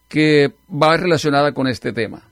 que 0.08 0.52
va 0.70 0.96
relacionada 0.96 1.52
con 1.52 1.66
este 1.66 1.92
tema. 1.92 2.22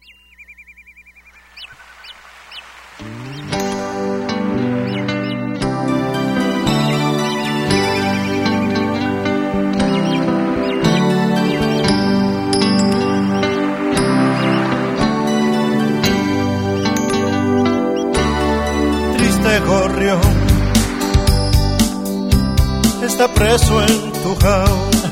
Preso 23.29 23.83
en 23.83 24.13
tu 24.13 24.37
jaula. 24.37 25.09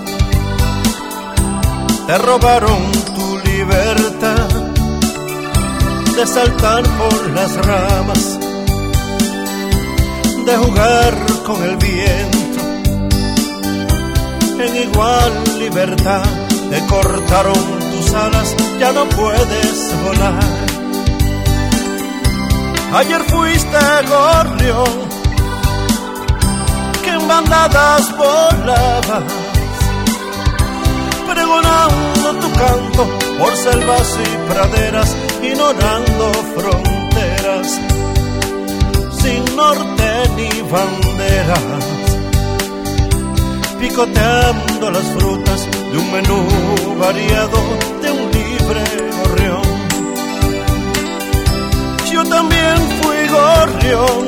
Te 2.07 2.19
robaron 2.19 2.93
tu 3.15 3.39
libertad 3.51 4.49
de 6.17 6.27
saltar 6.27 6.83
por 6.83 7.31
las 7.31 7.57
ramas 7.67 8.39
de 10.45 10.57
jugar 10.57 11.15
con 11.47 11.63
el 11.63 11.77
viento. 11.77 12.61
En 14.59 14.77
igual 14.77 15.33
libertad 15.59 16.25
te 16.71 16.87
cortaron 16.87 17.79
tus 17.93 18.15
alas, 18.15 18.55
ya 18.79 18.93
no 18.93 19.09
puedes 19.09 19.95
volar. 20.05 20.71
Ayer 22.93 23.23
fuiste 23.25 23.79
gorrión, 24.09 25.10
bandadas 27.31 28.05
volabas, 28.17 29.25
pregonando 31.31 32.29
tu 32.43 32.49
canto 32.63 33.03
por 33.39 33.53
selvas 33.57 34.09
y 34.27 34.53
praderas, 34.53 35.17
ignorando 35.41 36.25
fronteras, 36.57 37.69
sin 39.21 39.41
norte 39.55 40.09
ni 40.37 40.51
banderas, 40.75 41.85
picoteando 43.81 44.91
las 44.91 45.07
frutas 45.15 45.61
de 45.93 45.99
un 46.03 46.13
menú 46.13 46.41
variado 46.99 47.59
de 48.03 48.11
un 48.11 48.25
libre 48.39 48.83
gorrión. 49.17 49.67
Yo 52.13 52.25
también 52.25 52.77
fui 52.99 53.21
gorrión, 53.39 54.23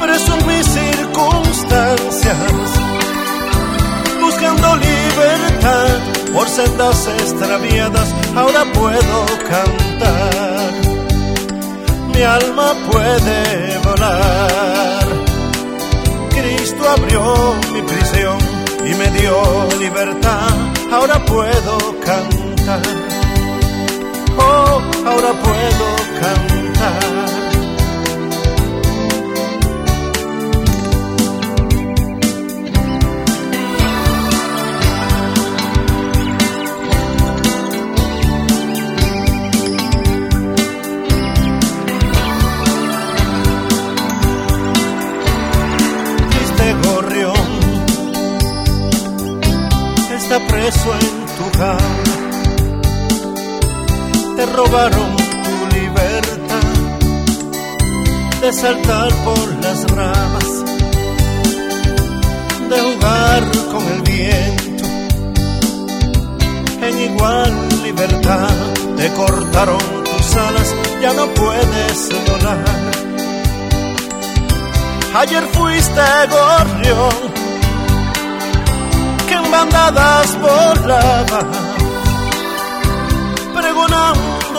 preso 0.00 0.30
en 0.38 0.46
mis 0.46 0.91
circunstancias, 1.12 2.36
buscando 4.20 4.76
libertad 4.76 5.88
por 6.32 6.48
sendas 6.48 7.06
extraviadas, 7.18 8.14
ahora 8.34 8.64
puedo 8.72 9.26
cantar. 9.48 10.72
Mi 12.14 12.22
alma 12.22 12.74
puede 12.90 13.78
volar. 13.84 15.06
Cristo 16.30 16.88
abrió 16.88 17.54
mi 17.72 17.82
prisión 17.82 18.38
y 18.84 18.94
me 18.94 19.10
dio 19.20 19.68
libertad, 19.78 20.50
ahora 20.92 21.24
puedo 21.24 21.78
cantar. 22.04 22.82
Oh, 24.38 24.80
ahora 25.06 25.32
puedo 25.32 26.20
cantar. 26.20 27.41
Robaron 54.72 55.16
tu 55.16 55.76
libertad 55.76 56.70
de 58.40 58.52
saltar 58.52 59.12
por 59.24 59.48
las 59.62 59.84
ramas, 59.90 60.48
de 62.70 62.80
jugar 62.80 63.42
con 63.70 63.82
el 63.92 64.02
viento. 64.02 64.84
En 66.86 66.98
igual 67.10 67.52
libertad 67.84 68.54
te 68.96 69.12
cortaron 69.12 69.78
tus 70.04 70.36
alas, 70.36 70.74
ya 71.02 71.12
no 71.12 71.26
puedes 71.34 72.08
volar. 72.30 72.64
Ayer 75.14 75.44
fuiste 75.52 76.00
gorrión 76.30 77.32
que 79.28 79.34
en 79.34 79.50
bandadas 79.50 80.40
volaba 80.40 81.71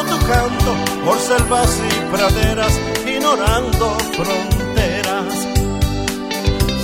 tu 0.09 0.17
canto 0.27 0.71
por 1.05 1.17
selvas 1.19 1.71
y 1.89 1.91
praderas, 2.15 2.73
ignorando 3.05 3.85
fronteras, 4.17 5.33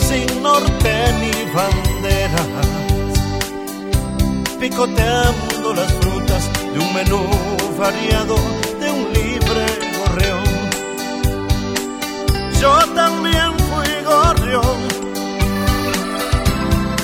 sin 0.07 0.27
norte 0.43 0.93
ni 1.21 1.33
banderas, 1.53 2.67
picoteando 4.59 5.67
las 5.73 5.91
frutas 5.93 6.43
de 6.73 6.79
un 6.79 6.93
menú 6.93 7.21
variado 7.77 8.35
de 8.79 8.91
un 8.91 9.13
libre 9.13 9.65
gorrión. 9.97 10.43
Yo 12.61 12.73
también 12.93 13.51
fui 13.69 13.91
gorrión, 14.05 14.77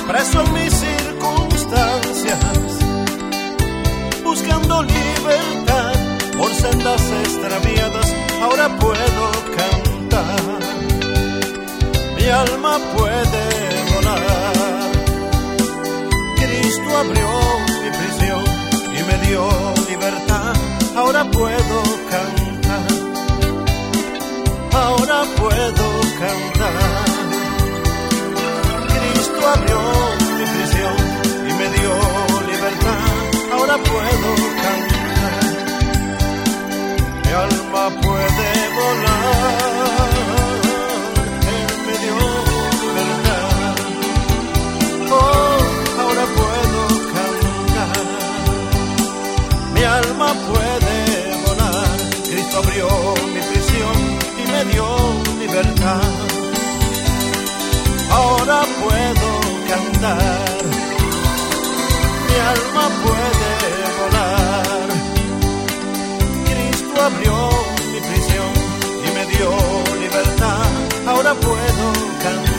preso 0.08 0.42
en 0.42 0.54
mis 0.54 0.74
circunstancias 0.74 2.40
buscando 4.24 4.84
libertad 4.84 5.55
por 6.46 6.54
sendas 6.54 7.02
extraviadas, 7.24 8.14
ahora 8.40 8.70
puedo 8.78 9.24
cantar. 9.58 10.60
Mi 12.18 12.26
alma 12.30 12.78
puede 12.96 13.44
volar. 13.94 14.92
Cristo 16.38 16.98
abrió 17.04 17.30
mi 17.82 17.90
prisión 17.98 18.44
y 18.98 19.04
me 19.08 19.28
dio 19.28 19.42
libertad, 19.90 20.54
ahora 20.96 21.24
puedo 21.32 21.78
cantar. 22.14 22.88
Ahora 24.72 25.24
puedo 25.42 25.86
cantar. 26.22 27.06
Cristo 28.94 29.42
abrió 29.56 29.80
mi 30.38 30.46
prisión 30.54 30.96
y 31.50 31.54
me 31.60 31.68
dio 31.76 31.94
libertad 32.52 33.26
ahora 33.56 33.78
puedo 33.78 34.15
Ahora 58.12 58.62
puedo 58.82 59.28
cantar 59.70 60.66
mi 62.28 62.36
alma 62.54 62.90
puede 63.04 63.52
volar. 64.00 64.88
Cristo 66.50 67.02
abrió 67.02 67.36
mi 67.94 68.00
prisión 68.02 68.52
y 69.06 69.10
me 69.16 69.24
dio 69.28 69.50
libertad. 70.02 70.72
Ahora 71.08 71.34
puedo 71.36 71.86
cantar. 72.22 72.55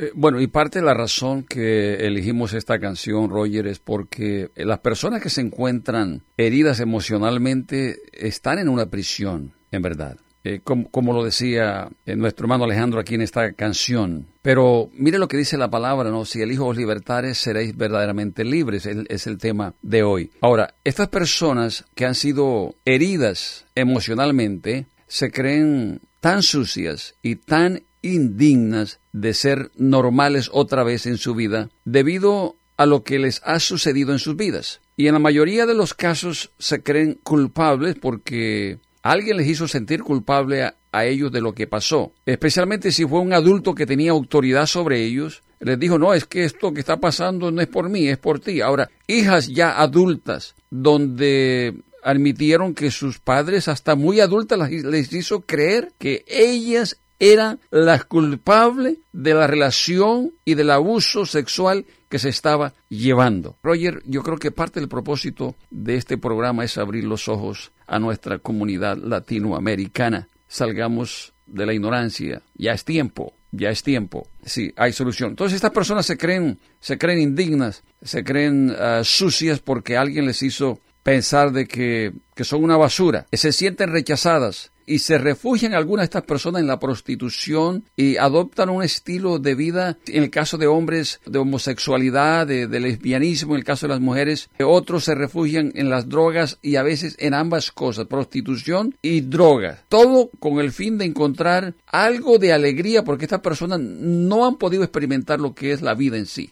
Eh, 0.00 0.12
bueno, 0.14 0.40
y 0.40 0.46
parte 0.46 0.78
de 0.78 0.84
la 0.86 0.94
razón 0.94 1.42
que 1.42 2.06
elegimos 2.06 2.54
esta 2.54 2.78
canción, 2.78 3.28
Roger, 3.28 3.66
es 3.66 3.80
porque 3.80 4.50
las 4.56 4.78
personas 4.78 5.20
que 5.20 5.28
se 5.28 5.42
encuentran 5.42 6.22
heridas 6.38 6.80
emocionalmente 6.80 7.98
están 8.14 8.58
en 8.58 8.70
una 8.70 8.86
prisión, 8.86 9.52
en 9.70 9.82
verdad. 9.82 10.16
Eh, 10.42 10.60
como, 10.64 11.12
lo 11.12 11.22
decía 11.22 11.90
eh, 12.06 12.16
nuestro 12.16 12.44
hermano 12.44 12.64
Alejandro 12.64 12.98
aquí 12.98 13.14
en 13.14 13.20
esta 13.20 13.52
canción. 13.52 14.28
Pero 14.40 14.88
mire 14.94 15.18
lo 15.18 15.28
que 15.28 15.36
dice 15.36 15.58
la 15.58 15.68
palabra, 15.68 16.08
¿no? 16.08 16.24
Si 16.24 16.40
el 16.40 16.50
Hijo 16.50 16.64
os 16.64 16.78
libertares, 16.78 17.36
seréis 17.36 17.76
verdaderamente 17.76 18.42
libres, 18.42 18.86
es, 18.86 18.96
es 19.10 19.26
el 19.26 19.36
tema 19.36 19.74
de 19.82 20.02
hoy. 20.02 20.30
Ahora, 20.40 20.76
estas 20.82 21.08
personas 21.08 21.84
que 21.94 22.06
han 22.06 22.14
sido 22.14 22.74
heridas 22.86 23.66
emocionalmente 23.74 24.86
se 25.08 25.30
creen 25.30 26.00
tan 26.20 26.42
sucias 26.42 27.16
y 27.20 27.36
tan 27.36 27.82
indignas 28.02 29.00
de 29.12 29.34
ser 29.34 29.70
normales 29.76 30.50
otra 30.52 30.84
vez 30.84 31.06
en 31.06 31.18
su 31.18 31.34
vida 31.34 31.70
debido 31.84 32.56
a 32.76 32.86
lo 32.86 33.04
que 33.04 33.18
les 33.18 33.42
ha 33.44 33.60
sucedido 33.60 34.12
en 34.12 34.18
sus 34.18 34.36
vidas. 34.36 34.80
Y 34.96 35.06
en 35.06 35.14
la 35.14 35.18
mayoría 35.18 35.66
de 35.66 35.74
los 35.74 35.94
casos 35.94 36.50
se 36.58 36.82
creen 36.82 37.18
culpables 37.22 37.96
porque 38.00 38.78
alguien 39.02 39.36
les 39.36 39.48
hizo 39.48 39.68
sentir 39.68 40.02
culpable 40.02 40.62
a, 40.62 40.74
ellos 41.04 41.30
de 41.30 41.40
lo 41.40 41.54
que 41.54 41.68
pasó, 41.68 42.12
especialmente 42.26 42.90
si 42.90 43.06
fue 43.06 43.20
un 43.20 43.32
adulto 43.32 43.74
que 43.74 43.86
tenía 43.86 44.10
autoridad 44.10 44.66
sobre 44.66 45.04
ellos. 45.04 45.42
Les 45.60 45.78
dijo, 45.78 45.98
no, 45.98 46.14
es 46.14 46.24
que 46.24 46.44
esto 46.44 46.72
que 46.72 46.80
está 46.80 46.98
pasando 46.98 47.52
no 47.52 47.60
es 47.60 47.68
por 47.68 47.88
mí, 47.88 48.08
es 48.08 48.18
por 48.18 48.40
ti. 48.40 48.60
Ahora, 48.60 48.90
hijas 49.06 49.46
ya 49.48 49.80
adultas, 49.80 50.56
donde 50.68 51.76
admitieron 52.02 52.74
que 52.74 52.90
sus 52.90 53.20
padres 53.20 53.68
hasta 53.68 53.94
muy 53.94 54.20
adultas 54.20 54.70
les 54.70 55.12
hizo 55.12 55.42
creer 55.42 55.92
que 55.98 56.24
ellas 56.26 56.98
era 57.20 57.58
la 57.70 58.02
culpable 58.02 58.96
de 59.12 59.34
la 59.34 59.46
relación 59.46 60.32
y 60.44 60.54
del 60.54 60.70
abuso 60.70 61.26
sexual 61.26 61.84
que 62.08 62.18
se 62.18 62.30
estaba 62.30 62.72
llevando. 62.88 63.58
Roger, 63.62 64.02
yo 64.06 64.22
creo 64.22 64.38
que 64.38 64.50
parte 64.50 64.80
del 64.80 64.88
propósito 64.88 65.54
de 65.70 65.96
este 65.96 66.16
programa 66.16 66.64
es 66.64 66.78
abrir 66.78 67.04
los 67.04 67.28
ojos 67.28 67.72
a 67.86 67.98
nuestra 67.98 68.38
comunidad 68.38 68.96
latinoamericana. 68.96 70.28
Salgamos 70.48 71.34
de 71.46 71.66
la 71.66 71.74
ignorancia. 71.74 72.42
Ya 72.54 72.72
es 72.72 72.84
tiempo, 72.84 73.34
ya 73.52 73.68
es 73.68 73.82
tiempo. 73.82 74.26
Sí, 74.42 74.72
hay 74.76 74.92
solución. 74.92 75.30
Entonces 75.30 75.56
estas 75.56 75.72
personas 75.72 76.06
se 76.06 76.16
creen, 76.16 76.58
se 76.80 76.96
creen 76.96 77.20
indignas, 77.20 77.84
se 78.02 78.24
creen 78.24 78.74
ah, 78.78 79.02
sucias 79.04 79.60
porque 79.60 79.96
alguien 79.96 80.24
les 80.24 80.42
hizo 80.42 80.80
pensar 81.02 81.52
de 81.52 81.66
que, 81.66 82.12
que 82.34 82.44
son 82.44 82.64
una 82.64 82.76
basura, 82.76 83.26
se 83.32 83.52
sienten 83.52 83.90
rechazadas 83.90 84.72
y 84.90 84.98
se 84.98 85.18
refugian 85.18 85.72
algunas 85.72 86.02
de 86.02 86.06
estas 86.06 86.24
personas 86.24 86.60
en 86.60 86.66
la 86.66 86.80
prostitución 86.80 87.84
y 87.96 88.16
adoptan 88.16 88.70
un 88.70 88.82
estilo 88.82 89.38
de 89.38 89.54
vida, 89.54 89.98
en 90.08 90.24
el 90.24 90.30
caso 90.30 90.58
de 90.58 90.66
hombres, 90.66 91.20
de 91.26 91.38
homosexualidad, 91.38 92.44
de, 92.48 92.66
de 92.66 92.80
lesbianismo, 92.80 93.54
en 93.54 93.60
el 93.60 93.64
caso 93.64 93.86
de 93.86 93.92
las 93.92 94.00
mujeres, 94.00 94.50
otros 94.58 95.04
se 95.04 95.14
refugian 95.14 95.70
en 95.76 95.90
las 95.90 96.08
drogas 96.08 96.58
y 96.60 96.74
a 96.74 96.82
veces 96.82 97.14
en 97.20 97.34
ambas 97.34 97.70
cosas, 97.70 98.06
prostitución 98.06 98.96
y 99.00 99.20
drogas. 99.20 99.78
Todo 99.88 100.30
con 100.40 100.58
el 100.58 100.72
fin 100.72 100.98
de 100.98 101.04
encontrar 101.04 101.74
algo 101.86 102.38
de 102.38 102.52
alegría 102.52 103.04
porque 103.04 103.26
estas 103.26 103.40
personas 103.40 103.78
no 103.78 104.44
han 104.44 104.56
podido 104.56 104.82
experimentar 104.82 105.38
lo 105.38 105.54
que 105.54 105.70
es 105.70 105.82
la 105.82 105.94
vida 105.94 106.16
en 106.16 106.26
sí, 106.26 106.50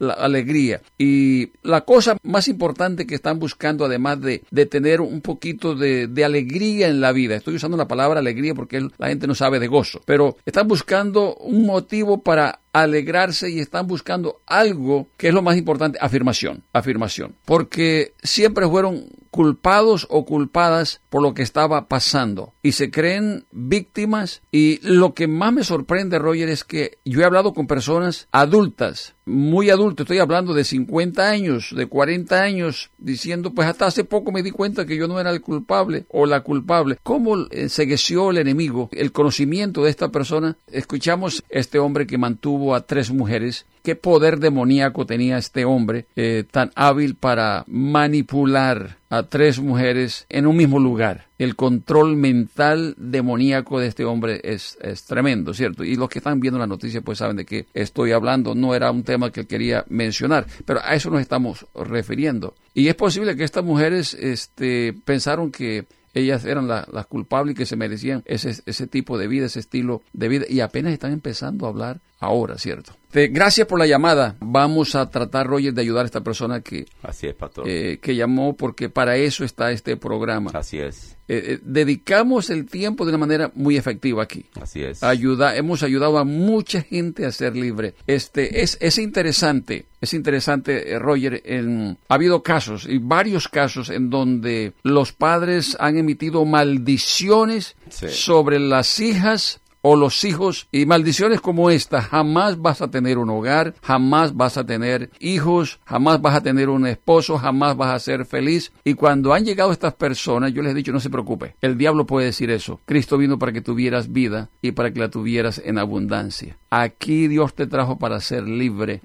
la 0.00 0.14
alegría. 0.14 0.80
Y 0.98 1.50
la 1.62 1.82
cosa 1.82 2.16
más 2.24 2.48
importante 2.48 3.06
que 3.06 3.14
están 3.14 3.38
buscando, 3.38 3.84
además 3.84 4.20
de, 4.20 4.42
de 4.50 4.66
tener 4.66 5.00
un 5.00 5.20
poquito 5.20 5.76
de, 5.76 6.08
de 6.08 6.24
alegría 6.24 6.88
en 6.88 7.00
la 7.00 7.12
vida, 7.12 7.36
estoy 7.36 7.54
usando 7.54 7.67
la 7.76 7.88
palabra 7.88 8.20
alegría 8.20 8.54
porque 8.54 8.88
la 8.98 9.08
gente 9.08 9.26
no 9.26 9.34
sabe 9.34 9.58
de 9.58 9.66
gozo, 9.66 10.00
pero 10.04 10.36
están 10.44 10.68
buscando 10.68 11.34
un 11.36 11.66
motivo 11.66 12.22
para 12.22 12.60
alegrarse 12.72 13.50
y 13.50 13.60
están 13.60 13.86
buscando 13.86 14.40
algo 14.46 15.08
que 15.16 15.28
es 15.28 15.34
lo 15.34 15.42
más 15.42 15.56
importante, 15.56 15.98
afirmación, 16.00 16.62
afirmación, 16.72 17.34
porque 17.44 18.14
siempre 18.22 18.66
fueron 18.66 19.06
culpados 19.30 20.06
o 20.10 20.24
culpadas 20.24 21.00
por 21.10 21.22
lo 21.22 21.34
que 21.34 21.42
estaba 21.42 21.86
pasando 21.86 22.54
y 22.62 22.72
se 22.72 22.90
creen 22.90 23.44
víctimas 23.50 24.42
y 24.50 24.80
lo 24.82 25.14
que 25.14 25.28
más 25.28 25.52
me 25.52 25.64
sorprende, 25.64 26.18
Roger, 26.18 26.48
es 26.48 26.64
que 26.64 26.98
yo 27.04 27.20
he 27.20 27.24
hablado 27.24 27.52
con 27.52 27.66
personas 27.66 28.28
adultas, 28.32 29.14
muy 29.26 29.70
adultas, 29.70 30.04
estoy 30.04 30.18
hablando 30.18 30.54
de 30.54 30.64
50 30.64 31.28
años, 31.28 31.74
de 31.76 31.86
40 31.86 32.42
años, 32.42 32.90
diciendo, 32.96 33.52
pues 33.52 33.68
hasta 33.68 33.86
hace 33.86 34.04
poco 34.04 34.32
me 34.32 34.42
di 34.42 34.50
cuenta 34.50 34.86
que 34.86 34.96
yo 34.96 35.06
no 35.06 35.20
era 35.20 35.30
el 35.30 35.42
culpable 35.42 36.06
o 36.08 36.26
la 36.26 36.40
culpable. 36.40 36.98
¿Cómo 37.02 37.36
ensegueció 37.50 38.30
el 38.30 38.38
enemigo 38.38 38.88
el 38.92 39.12
conocimiento 39.12 39.84
de 39.84 39.90
esta 39.90 40.08
persona? 40.10 40.56
Escuchamos 40.66 41.44
este 41.50 41.78
hombre 41.78 42.06
que 42.06 42.18
mantuvo 42.18 42.67
a 42.74 42.86
tres 42.86 43.10
mujeres. 43.10 43.66
¿Qué 43.82 43.96
poder 43.96 44.38
demoníaco 44.38 45.06
tenía 45.06 45.38
este 45.38 45.64
hombre 45.64 46.06
eh, 46.16 46.44
tan 46.50 46.70
hábil 46.74 47.14
para 47.14 47.64
manipular 47.66 48.98
a 49.08 49.22
tres 49.22 49.60
mujeres 49.60 50.26
en 50.28 50.46
un 50.46 50.56
mismo 50.56 50.78
lugar? 50.78 51.26
El 51.38 51.56
control 51.56 52.16
mental 52.16 52.94
demoníaco 52.98 53.80
de 53.80 53.86
este 53.86 54.04
hombre 54.04 54.40
es, 54.42 54.76
es 54.82 55.04
tremendo, 55.04 55.54
¿cierto? 55.54 55.84
Y 55.84 55.94
los 55.94 56.08
que 56.08 56.18
están 56.18 56.40
viendo 56.40 56.58
la 56.58 56.66
noticia 56.66 57.00
pues 57.00 57.18
saben 57.18 57.36
de 57.36 57.46
qué 57.46 57.66
estoy 57.72 58.12
hablando. 58.12 58.54
No 58.54 58.74
era 58.74 58.90
un 58.90 59.04
tema 59.04 59.30
que 59.30 59.46
quería 59.46 59.84
mencionar, 59.88 60.46
pero 60.66 60.80
a 60.82 60.94
eso 60.94 61.10
nos 61.10 61.20
estamos 61.20 61.66
refiriendo. 61.74 62.54
Y 62.74 62.88
es 62.88 62.94
posible 62.94 63.36
que 63.36 63.44
estas 63.44 63.64
mujeres 63.64 64.14
este, 64.14 64.94
pensaron 65.04 65.50
que 65.50 65.86
ellas 66.18 66.44
eran 66.44 66.68
la- 66.68 66.86
las 66.92 67.06
culpables 67.06 67.54
y 67.54 67.56
que 67.58 67.66
se 67.66 67.76
merecían 67.76 68.22
ese, 68.26 68.54
ese 68.66 68.86
tipo 68.86 69.18
de 69.18 69.26
vida, 69.28 69.46
ese 69.46 69.60
estilo 69.60 70.02
de 70.12 70.28
vida, 70.28 70.44
y 70.48 70.60
apenas 70.60 70.92
están 70.92 71.12
empezando 71.12 71.66
a 71.66 71.70
hablar 71.70 72.00
ahora, 72.20 72.58
¿cierto? 72.58 72.92
Te- 73.10 73.28
gracias 73.28 73.66
por 73.66 73.78
la 73.78 73.86
llamada. 73.86 74.36
Vamos 74.40 74.94
a 74.94 75.08
tratar, 75.10 75.46
Roger, 75.46 75.72
de 75.74 75.82
ayudar 75.82 76.02
a 76.04 76.06
esta 76.06 76.22
persona 76.22 76.60
que, 76.60 76.86
Así 77.02 77.26
es, 77.26 77.34
pastor. 77.34 77.64
eh, 77.68 77.98
que 78.00 78.14
llamó, 78.16 78.56
porque 78.56 78.88
para 78.88 79.16
eso 79.16 79.44
está 79.44 79.70
este 79.72 79.96
programa. 79.96 80.50
Así 80.54 80.78
es. 80.78 81.16
Eh, 81.30 81.42
eh, 81.54 81.58
dedicamos 81.62 82.48
el 82.48 82.64
tiempo 82.66 83.04
de 83.04 83.10
una 83.10 83.18
manera 83.18 83.52
muy 83.54 83.76
efectiva 83.76 84.22
aquí. 84.22 84.46
Así 84.60 84.82
es. 84.82 85.02
Ayuda, 85.02 85.56
hemos 85.56 85.82
ayudado 85.82 86.16
a 86.18 86.24
mucha 86.24 86.80
gente 86.82 87.26
a 87.26 87.32
ser 87.32 87.54
libre. 87.54 87.94
Este 88.06 88.62
es, 88.62 88.78
es 88.80 88.96
interesante, 88.98 89.84
es 90.00 90.14
interesante, 90.14 90.90
eh, 90.92 90.98
Roger. 90.98 91.42
En, 91.44 91.98
ha 92.08 92.14
habido 92.14 92.42
casos 92.42 92.86
y 92.88 92.96
varios 92.98 93.48
casos 93.48 93.90
en 93.90 94.08
donde 94.08 94.72
los 94.82 95.12
padres 95.12 95.76
han 95.78 95.98
emitido 95.98 96.44
maldiciones 96.46 97.76
Sí. 97.90 98.06
sobre 98.10 98.58
las 98.58 98.98
hijas 99.00 99.60
o 99.90 99.96
los 99.96 100.22
hijos 100.24 100.68
y 100.70 100.84
maldiciones 100.84 101.40
como 101.40 101.70
esta, 101.70 102.02
jamás 102.02 102.60
vas 102.60 102.82
a 102.82 102.90
tener 102.90 103.16
un 103.16 103.30
hogar, 103.30 103.74
jamás 103.82 104.36
vas 104.36 104.58
a 104.58 104.66
tener 104.66 105.08
hijos, 105.18 105.80
jamás 105.86 106.20
vas 106.20 106.34
a 106.34 106.42
tener 106.42 106.68
un 106.68 106.86
esposo, 106.86 107.38
jamás 107.38 107.74
vas 107.74 107.94
a 107.94 107.98
ser 107.98 108.26
feliz. 108.26 108.70
Y 108.84 108.92
cuando 108.92 109.32
han 109.32 109.46
llegado 109.46 109.72
estas 109.72 109.94
personas, 109.94 110.52
yo 110.52 110.60
les 110.60 110.72
he 110.72 110.74
dicho, 110.74 110.92
no 110.92 111.00
se 111.00 111.08
preocupe, 111.08 111.54
el 111.62 111.78
diablo 111.78 112.04
puede 112.04 112.26
decir 112.26 112.50
eso. 112.50 112.80
Cristo 112.84 113.16
vino 113.16 113.38
para 113.38 113.52
que 113.52 113.62
tuvieras 113.62 114.12
vida 114.12 114.50
y 114.60 114.72
para 114.72 114.92
que 114.92 115.00
la 115.00 115.08
tuvieras 115.08 115.62
en 115.64 115.78
abundancia. 115.78 116.58
Aquí 116.68 117.26
Dios 117.26 117.54
te 117.54 117.66
trajo 117.66 117.98
para 117.98 118.20
ser 118.20 118.46
libre. 118.46 119.00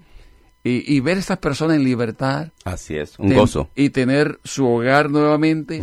Y, 0.65 0.95
y 0.95 0.99
ver 1.01 1.17
a 1.17 1.19
estas 1.19 1.37
personas 1.39 1.77
en 1.77 1.83
libertad. 1.83 2.49
Así 2.65 2.95
es. 2.95 3.17
Un 3.19 3.29
ten- 3.29 3.37
gozo. 3.37 3.69
Y 3.75 3.89
tener 3.91 4.39
su 4.43 4.65
hogar 4.65 5.09
nuevamente. 5.09 5.81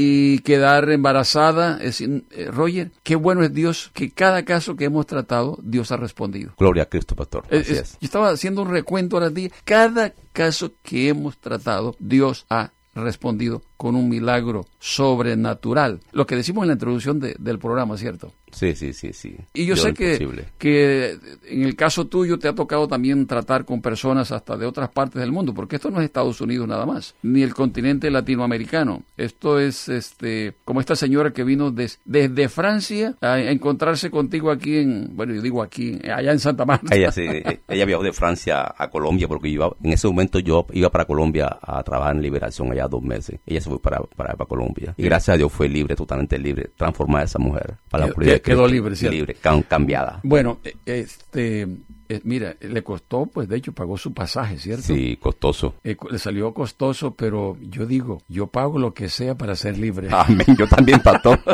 Y 0.00 0.38
quedar 0.40 0.88
embarazada. 0.90 1.78
Es, 1.82 2.00
eh, 2.00 2.22
Roger, 2.52 2.92
qué 3.02 3.16
bueno 3.16 3.42
es 3.42 3.52
Dios 3.52 3.90
que 3.94 4.10
cada 4.12 4.44
caso 4.44 4.76
que 4.76 4.84
hemos 4.84 5.06
tratado, 5.06 5.58
Dios 5.60 5.90
ha 5.90 5.96
respondido. 5.96 6.52
Gloria 6.56 6.84
a 6.84 6.86
Cristo, 6.86 7.16
pastor. 7.16 7.42
Eh, 7.50 7.58
es- 7.66 7.70
es. 7.70 7.92
Yo 7.94 7.98
estaba 8.06 8.28
haciendo 8.30 8.62
un 8.62 8.70
recuento 8.70 9.16
ahora 9.16 9.30
día. 9.30 9.50
Cada 9.64 10.12
caso 10.32 10.70
que 10.84 11.08
hemos 11.08 11.36
tratado, 11.38 11.96
Dios 11.98 12.46
ha 12.48 12.70
respondido 12.94 13.62
con 13.78 13.96
un 13.96 14.08
milagro 14.10 14.66
sobrenatural. 14.78 16.00
Lo 16.12 16.26
que 16.26 16.36
decimos 16.36 16.62
en 16.64 16.68
la 16.68 16.74
introducción 16.74 17.18
de- 17.20 17.34
del 17.38 17.58
programa, 17.58 17.96
¿cierto? 17.96 18.32
Sí, 18.50 18.74
sí, 18.74 18.94
sí, 18.94 19.12
sí. 19.12 19.36
Y 19.52 19.66
yo 19.66 19.76
sé 19.76 19.92
que, 19.94 20.16
que 20.58 21.18
en 21.48 21.62
el 21.64 21.76
caso 21.76 22.06
tuyo 22.06 22.38
te 22.38 22.48
ha 22.48 22.54
tocado 22.54 22.88
también 22.88 23.26
tratar 23.26 23.66
con 23.66 23.82
personas 23.82 24.32
hasta 24.32 24.56
de 24.56 24.64
otras 24.64 24.88
partes 24.88 25.20
del 25.20 25.32
mundo, 25.32 25.52
porque 25.52 25.76
esto 25.76 25.90
no 25.90 25.98
es 25.98 26.06
Estados 26.06 26.40
Unidos 26.40 26.66
nada 26.66 26.86
más, 26.86 27.14
ni 27.22 27.42
el 27.42 27.52
continente 27.54 28.10
latinoamericano. 28.10 29.02
Esto 29.18 29.58
es 29.60 29.88
este 29.90 30.54
como 30.64 30.80
esta 30.80 30.96
señora 30.96 31.30
que 31.32 31.44
vino 31.44 31.70
des- 31.70 32.00
desde 32.06 32.48
Francia 32.48 33.14
a 33.20 33.38
encontrarse 33.38 34.10
contigo 34.10 34.50
aquí 34.50 34.78
en, 34.78 35.10
bueno, 35.14 35.34
yo 35.34 35.42
digo 35.42 35.62
aquí, 35.62 35.98
allá 36.04 36.32
en 36.32 36.38
Santa 36.38 36.64
Marta. 36.64 36.94
Ella, 36.96 37.12
sí, 37.12 37.26
ella 37.68 37.84
viajó 37.84 38.02
de 38.02 38.12
Francia 38.14 38.74
a 38.76 38.88
Colombia 38.88 39.28
porque 39.28 39.48
yo 39.50 39.54
iba- 39.66 39.76
en 39.84 39.92
ese 39.92 40.08
momento 40.08 40.38
yo 40.38 40.66
iba 40.72 40.88
para 40.90 41.04
Colombia 41.04 41.58
a 41.60 41.82
trabajar 41.82 42.16
en 42.16 42.22
liberación 42.22 42.72
allá 42.72 42.88
dos 42.88 43.02
meses. 43.02 43.38
Ella 43.46 43.60
se 43.68 43.74
fue 43.74 43.80
para, 43.82 44.00
para, 44.00 44.34
para 44.34 44.48
Colombia. 44.48 44.94
Y 44.96 45.04
gracias 45.04 45.34
a 45.34 45.36
Dios 45.36 45.52
fue 45.52 45.68
libre, 45.68 45.94
totalmente 45.94 46.38
libre, 46.38 46.70
transformada 46.76 47.24
esa 47.24 47.38
mujer. 47.38 47.74
Para 47.90 48.06
la 48.06 48.12
Quedó- 48.14 48.42
quedó 48.42 48.66
libre, 48.66 48.96
¿cierto? 48.96 49.14
Libre, 49.16 49.36
cam- 49.42 49.64
cambiada. 49.66 50.20
Bueno, 50.22 50.58
eh, 50.64 50.74
este, 50.86 51.62
eh, 52.08 52.20
mira, 52.24 52.54
le 52.60 52.82
costó, 52.82 53.26
pues 53.26 53.48
de 53.48 53.56
hecho 53.56 53.72
pagó 53.72 53.96
su 53.98 54.12
pasaje, 54.14 54.58
¿cierto? 54.58 54.82
Sí, 54.82 55.16
costoso. 55.20 55.74
Eh, 55.84 55.96
le 56.10 56.18
salió 56.18 56.52
costoso, 56.54 57.14
pero 57.14 57.56
yo 57.60 57.86
digo, 57.86 58.22
yo 58.28 58.46
pago 58.46 58.78
lo 58.78 58.94
que 58.94 59.08
sea 59.08 59.34
para 59.36 59.54
ser 59.56 59.78
libre. 59.78 60.08
Amén. 60.10 60.46
Yo 60.58 60.66
también, 60.66 61.00
pastor. 61.00 61.38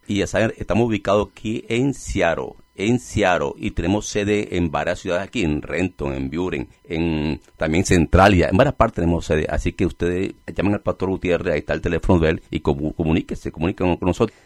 Y 0.06 0.18
ya 0.18 0.26
saben, 0.26 0.52
estamos 0.58 0.86
ubicados 0.86 1.28
aquí 1.32 1.64
en 1.68 1.94
Seattle, 1.94 2.52
en 2.74 3.00
Seattle, 3.00 3.52
y 3.56 3.70
tenemos 3.70 4.06
sede 4.06 4.56
en 4.56 4.70
varias 4.70 5.00
ciudades 5.00 5.26
aquí, 5.26 5.42
en 5.42 5.62
Renton, 5.62 6.12
en 6.12 6.30
Buren, 6.30 6.68
en 6.84 7.40
también 7.56 7.84
Centralia, 7.84 8.48
en 8.50 8.56
varias 8.56 8.74
partes 8.74 8.96
tenemos 8.96 9.24
sede. 9.24 9.46
Así 9.48 9.72
que 9.72 9.86
ustedes 9.86 10.34
llamen 10.54 10.74
al 10.74 10.82
pastor 10.82 11.08
Gutiérrez, 11.08 11.54
ahí 11.54 11.60
está 11.60 11.72
el 11.72 11.80
teléfono 11.80 12.20
de 12.20 12.30
él, 12.30 12.42
y 12.50 12.60
comu- 12.60 12.94
comuníquese, 12.94 13.50
comuniquen 13.50 13.96
con 13.96 14.06
nosotros. 14.06 14.38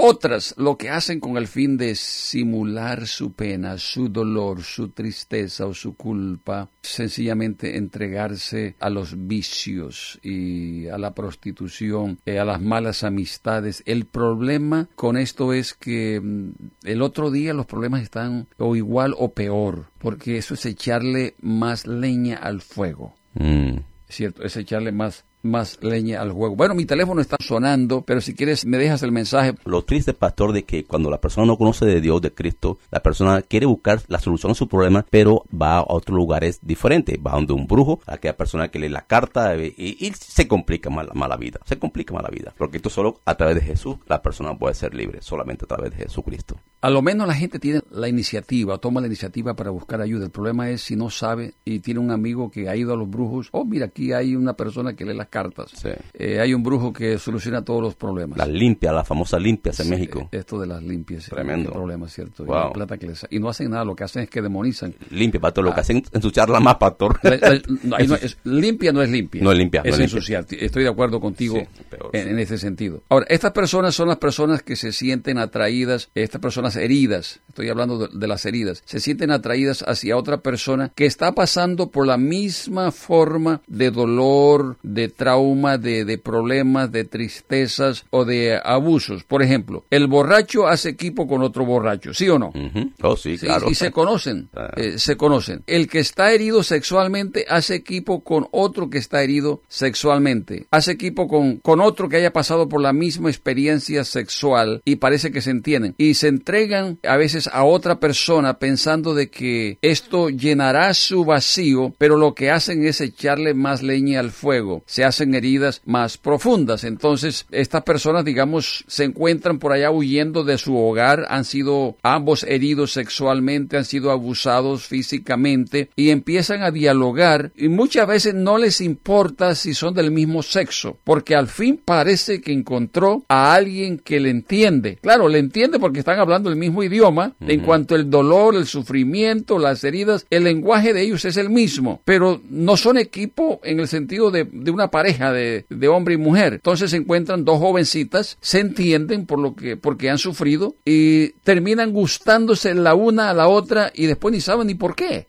Otras 0.00 0.54
lo 0.58 0.78
que 0.78 0.90
hacen 0.90 1.18
con 1.18 1.36
el 1.36 1.48
fin 1.48 1.76
de 1.76 1.96
simular 1.96 3.08
su 3.08 3.32
pena, 3.32 3.78
su 3.78 4.08
dolor, 4.08 4.62
su 4.62 4.90
tristeza 4.90 5.66
o 5.66 5.74
su 5.74 5.96
culpa, 5.96 6.70
sencillamente 6.80 7.76
entregarse 7.76 8.76
a 8.78 8.90
los 8.90 9.26
vicios 9.26 10.20
y 10.22 10.86
a 10.86 10.98
la 10.98 11.14
prostitución, 11.14 12.20
eh, 12.26 12.38
a 12.38 12.44
las 12.44 12.62
malas 12.62 13.02
amistades. 13.02 13.82
El 13.86 14.06
problema 14.06 14.88
con 14.94 15.16
esto 15.16 15.52
es 15.52 15.74
que 15.74 16.20
mm, 16.20 16.50
el 16.84 17.02
otro 17.02 17.32
día 17.32 17.52
los 17.52 17.66
problemas 17.66 18.02
están 18.02 18.46
o 18.56 18.76
igual 18.76 19.16
o 19.18 19.32
peor, 19.32 19.86
porque 19.98 20.38
eso 20.38 20.54
es 20.54 20.64
echarle 20.64 21.34
más 21.40 21.88
leña 21.88 22.36
al 22.36 22.60
fuego. 22.60 23.16
Mm. 23.34 23.78
¿cierto? 24.08 24.42
Es 24.42 24.56
echarle 24.56 24.92
más, 24.92 25.24
más 25.48 25.78
leña 25.82 26.20
al 26.20 26.32
juego. 26.32 26.56
Bueno, 26.56 26.74
mi 26.74 26.84
teléfono 26.84 27.20
está 27.20 27.36
sonando, 27.40 28.02
pero 28.02 28.20
si 28.20 28.34
quieres 28.34 28.66
me 28.66 28.78
dejas 28.78 29.02
el 29.02 29.12
mensaje. 29.12 29.54
Lo 29.64 29.82
triste, 29.82 30.14
pastor, 30.14 30.52
de 30.52 30.64
que 30.64 30.84
cuando 30.84 31.10
la 31.10 31.20
persona 31.20 31.46
no 31.46 31.56
conoce 31.56 31.86
de 31.86 32.00
Dios, 32.00 32.22
de 32.22 32.32
Cristo, 32.32 32.78
la 32.90 33.00
persona 33.00 33.42
quiere 33.42 33.66
buscar 33.66 34.00
la 34.08 34.18
solución 34.20 34.52
a 34.52 34.54
su 34.54 34.68
problema, 34.68 35.04
pero 35.10 35.44
va 35.50 35.78
a 35.78 35.84
otros 35.86 36.16
lugares 36.16 36.60
diferentes. 36.62 37.18
Va 37.24 37.32
donde 37.32 37.52
un 37.52 37.66
brujo, 37.66 38.00
a 38.06 38.14
aquella 38.14 38.36
persona 38.36 38.68
que 38.68 38.78
lee 38.78 38.88
la 38.88 39.06
carta 39.06 39.56
y, 39.56 39.74
y 39.76 40.12
se 40.14 40.46
complica 40.46 40.90
más, 40.90 41.06
más 41.14 41.28
la 41.28 41.36
vida. 41.36 41.60
Se 41.64 41.78
complica 41.78 42.14
más 42.14 42.22
la 42.22 42.30
vida. 42.30 42.54
Porque 42.56 42.78
esto 42.78 42.90
solo 42.90 43.20
a 43.24 43.34
través 43.36 43.56
de 43.56 43.62
Jesús 43.62 43.96
la 44.06 44.22
persona 44.22 44.56
puede 44.56 44.74
ser 44.74 44.94
libre, 44.94 45.22
solamente 45.22 45.64
a 45.64 45.68
través 45.68 45.90
de 45.92 46.04
Jesucristo. 46.04 46.56
A 46.80 46.90
lo 46.90 47.02
menos 47.02 47.26
la 47.26 47.34
gente 47.34 47.58
tiene 47.58 47.82
la 47.90 48.08
iniciativa, 48.08 48.78
toma 48.78 49.00
la 49.00 49.08
iniciativa 49.08 49.54
para 49.54 49.70
buscar 49.70 50.00
ayuda. 50.00 50.24
El 50.24 50.30
problema 50.30 50.70
es 50.70 50.82
si 50.82 50.94
no 50.94 51.10
sabe 51.10 51.54
y 51.64 51.80
tiene 51.80 52.00
un 52.00 52.10
amigo 52.10 52.50
que 52.50 52.68
ha 52.68 52.76
ido 52.76 52.94
a 52.94 52.96
los 52.96 53.10
brujos. 53.10 53.48
Oh, 53.52 53.64
mira, 53.64 53.86
aquí 53.86 54.12
hay 54.12 54.36
una 54.36 54.54
persona 54.54 54.94
que 54.94 55.04
lee 55.04 55.14
las 55.14 55.26
cartas. 55.28 55.37
Sí. 55.74 55.88
Eh, 56.14 56.40
hay 56.40 56.54
un 56.54 56.62
brujo 56.62 56.92
que 56.92 57.18
soluciona 57.18 57.62
todos 57.64 57.82
los 57.82 57.94
problemas. 57.94 58.38
Las 58.38 58.48
limpias, 58.48 58.94
las 58.94 59.06
famosas 59.06 59.40
limpias 59.40 59.78
en 59.80 59.86
Sí, 59.86 59.90
México. 59.90 60.28
Esto 60.32 60.58
de 60.60 60.66
las 60.66 60.82
limpias. 60.82 61.26
eh, 61.28 61.30
Tremendo. 61.30 61.72
problema, 61.72 62.08
¿cierto? 62.08 62.44
Y 62.44 62.48
la 62.48 62.72
plata 62.72 62.98
que 62.98 63.06
les- 63.08 63.26
y 63.30 63.38
no 63.38 63.48
hacen 63.48 63.70
nada, 63.70 63.84
lo 63.84 63.94
que 63.96 64.04
hacen 64.04 64.22
es 64.22 64.30
que 64.30 64.42
demonizan. 64.42 64.94
Limpia, 65.10 65.40
pastor. 65.40 65.64
Lo 65.64 65.74
que 65.74 65.80
hacen 65.80 65.98
es 65.98 66.04
ensuciarla 66.12 66.60
más, 66.60 66.76
pastor. 66.76 67.18
La- 67.22 67.36
la- 67.36 67.62
no, 67.84 67.96
ahí 67.96 68.06
no 68.08 68.14
es- 68.16 68.36
limpia 68.44 68.92
no 68.92 69.02
es 69.02 69.10
limpia. 69.10 69.42
No 69.42 69.52
es 69.52 69.58
limpia, 69.58 69.80
Es 69.80 69.86
no 69.86 69.90
es 69.92 69.98
limpia. 70.12 70.38
ensuciar. 70.38 70.46
Estoy 70.50 70.82
de 70.84 70.88
acuerdo 70.88 71.20
contigo 71.20 71.56
Sí, 71.58 71.84
peor, 71.90 72.10
en, 72.12 72.24
sí. 72.24 72.28
en 72.30 72.38
ese 72.38 72.58
sentido. 72.58 73.02
Ahora, 73.08 73.26
estas 73.28 73.52
personas 73.52 73.94
son 73.94 74.08
las 74.08 74.18
personas 74.18 74.62
que 74.62 74.76
se 74.76 74.92
sienten 74.92 75.38
atraídas, 75.38 76.10
estas 76.14 76.40
personas 76.40 76.76
heridas, 76.76 77.40
estoy 77.48 77.68
hablando 77.68 77.98
de, 78.06 78.18
de 78.18 78.26
las 78.26 78.44
heridas, 78.46 78.82
se 78.84 79.00
sienten 79.00 79.30
atraídas 79.30 79.82
hacia 79.86 80.16
otra 80.16 80.38
persona 80.38 80.90
que 80.94 81.06
está 81.06 81.32
pasando 81.32 81.90
por 81.90 82.06
la 82.06 82.16
misma 82.18 82.90
forma 82.92 83.60
de 83.66 83.90
dolor, 83.90 84.76
de 84.82 85.08
trauma, 85.18 85.76
de, 85.76 86.04
de 86.06 86.16
problemas, 86.16 86.90
de 86.92 87.04
tristezas 87.04 88.06
o 88.10 88.24
de 88.24 88.58
abusos. 88.62 89.24
Por 89.24 89.42
ejemplo, 89.42 89.84
el 89.90 90.06
borracho 90.06 90.66
hace 90.68 90.88
equipo 90.90 91.26
con 91.26 91.42
otro 91.42 91.66
borracho, 91.66 92.14
¿sí 92.14 92.28
o 92.28 92.38
no? 92.38 92.48
Ujú. 92.54 92.92
Oh, 93.02 93.16
sí, 93.16 93.36
Sí, 93.36 93.46
claro. 93.46 93.68
y 93.68 93.74
se 93.74 93.90
conocen, 93.90 94.48
Ah. 94.56 94.70
eh, 94.76 94.98
se 94.98 95.16
conocen. 95.16 95.62
El 95.66 95.88
que 95.88 95.98
está 95.98 96.32
herido 96.32 96.62
sexualmente 96.62 97.44
hace 97.48 97.74
equipo 97.74 98.22
con 98.24 98.46
otro 98.52 98.88
que 98.88 98.98
está 98.98 99.22
herido 99.22 99.62
sexualmente. 99.68 100.66
Hace 100.70 100.92
equipo 100.92 101.26
con, 101.28 101.56
con 101.56 101.80
otro 101.80 102.08
que 102.08 102.16
haya 102.16 102.32
pasado 102.32 102.68
por 102.68 102.80
la 102.80 102.92
misma 102.92 103.28
experiencia 103.28 104.04
sexual 104.04 104.80
y 104.84 104.96
parece 104.96 105.32
que 105.32 105.40
se 105.42 105.50
entienden. 105.50 105.94
Y 105.98 106.14
se 106.14 106.28
entregan 106.28 106.98
a 107.02 107.16
veces 107.16 107.48
a 107.52 107.64
otra 107.64 107.98
persona 107.98 108.58
pensando 108.58 109.14
de 109.14 109.28
que 109.30 109.78
esto 109.82 110.28
llenará 110.30 110.94
su 110.94 111.24
vacío, 111.24 111.92
pero 111.98 112.16
lo 112.16 112.34
que 112.34 112.50
hacen 112.50 112.86
es 112.86 113.00
echarle 113.00 113.54
más 113.54 113.82
leña 113.82 114.20
al 114.20 114.30
fuego. 114.30 114.82
Se 114.86 115.04
hacen 115.08 115.34
heridas 115.34 115.82
más 115.84 116.18
profundas. 116.18 116.84
Entonces, 116.84 117.46
estas 117.50 117.82
personas, 117.82 118.24
digamos, 118.24 118.84
se 118.86 119.04
encuentran 119.04 119.58
por 119.58 119.72
allá 119.72 119.90
huyendo 119.90 120.44
de 120.44 120.58
su 120.58 120.76
hogar, 120.76 121.26
han 121.28 121.44
sido 121.44 121.96
ambos 122.02 122.44
heridos 122.44 122.92
sexualmente, 122.92 123.76
han 123.76 123.84
sido 123.84 124.10
abusados 124.10 124.86
físicamente 124.86 125.90
y 125.96 126.10
empiezan 126.10 126.62
a 126.62 126.70
dialogar 126.70 127.52
y 127.56 127.68
muchas 127.68 128.06
veces 128.06 128.34
no 128.34 128.58
les 128.58 128.80
importa 128.80 129.54
si 129.54 129.74
son 129.74 129.94
del 129.94 130.10
mismo 130.10 130.42
sexo, 130.42 130.98
porque 131.04 131.34
al 131.34 131.48
fin 131.48 131.80
parece 131.84 132.40
que 132.40 132.52
encontró 132.52 133.24
a 133.28 133.54
alguien 133.54 133.98
que 133.98 134.20
le 134.20 134.30
entiende. 134.30 134.98
Claro, 135.00 135.28
le 135.28 135.38
entiende 135.38 135.78
porque 135.78 136.00
están 136.00 136.18
hablando 136.18 136.50
el 136.50 136.56
mismo 136.56 136.82
idioma. 136.82 137.34
En 137.40 137.60
cuanto 137.60 137.94
al 137.94 138.10
dolor, 138.10 138.54
el 138.54 138.66
sufrimiento, 138.66 139.58
las 139.58 139.82
heridas, 139.84 140.26
el 140.30 140.44
lenguaje 140.44 140.92
de 140.92 141.02
ellos 141.02 141.24
es 141.24 141.36
el 141.36 141.50
mismo, 141.50 142.00
pero 142.04 142.40
no 142.50 142.76
son 142.76 142.98
equipo 142.98 143.60
en 143.62 143.80
el 143.80 143.88
sentido 143.88 144.30
de, 144.30 144.44
de 144.44 144.70
una 144.70 144.90
pareja 144.98 145.32
de, 145.32 145.64
de 145.68 145.88
hombre 145.88 146.14
y 146.14 146.16
mujer. 146.16 146.54
Entonces 146.54 146.90
se 146.90 146.96
encuentran 146.96 147.44
dos 147.44 147.58
jovencitas, 147.58 148.36
se 148.40 148.58
entienden 148.60 149.26
por 149.26 149.38
lo 149.38 149.54
que, 149.54 149.76
porque 149.76 150.10
han 150.10 150.18
sufrido 150.18 150.74
y 150.84 151.28
terminan 151.44 151.92
gustándose 151.92 152.74
la 152.74 152.94
una 152.94 153.30
a 153.30 153.34
la 153.34 153.46
otra 153.48 153.92
y 153.94 154.06
después 154.06 154.32
ni 154.32 154.40
saben 154.40 154.66
ni 154.66 154.74
por 154.74 154.94
qué. 154.96 155.28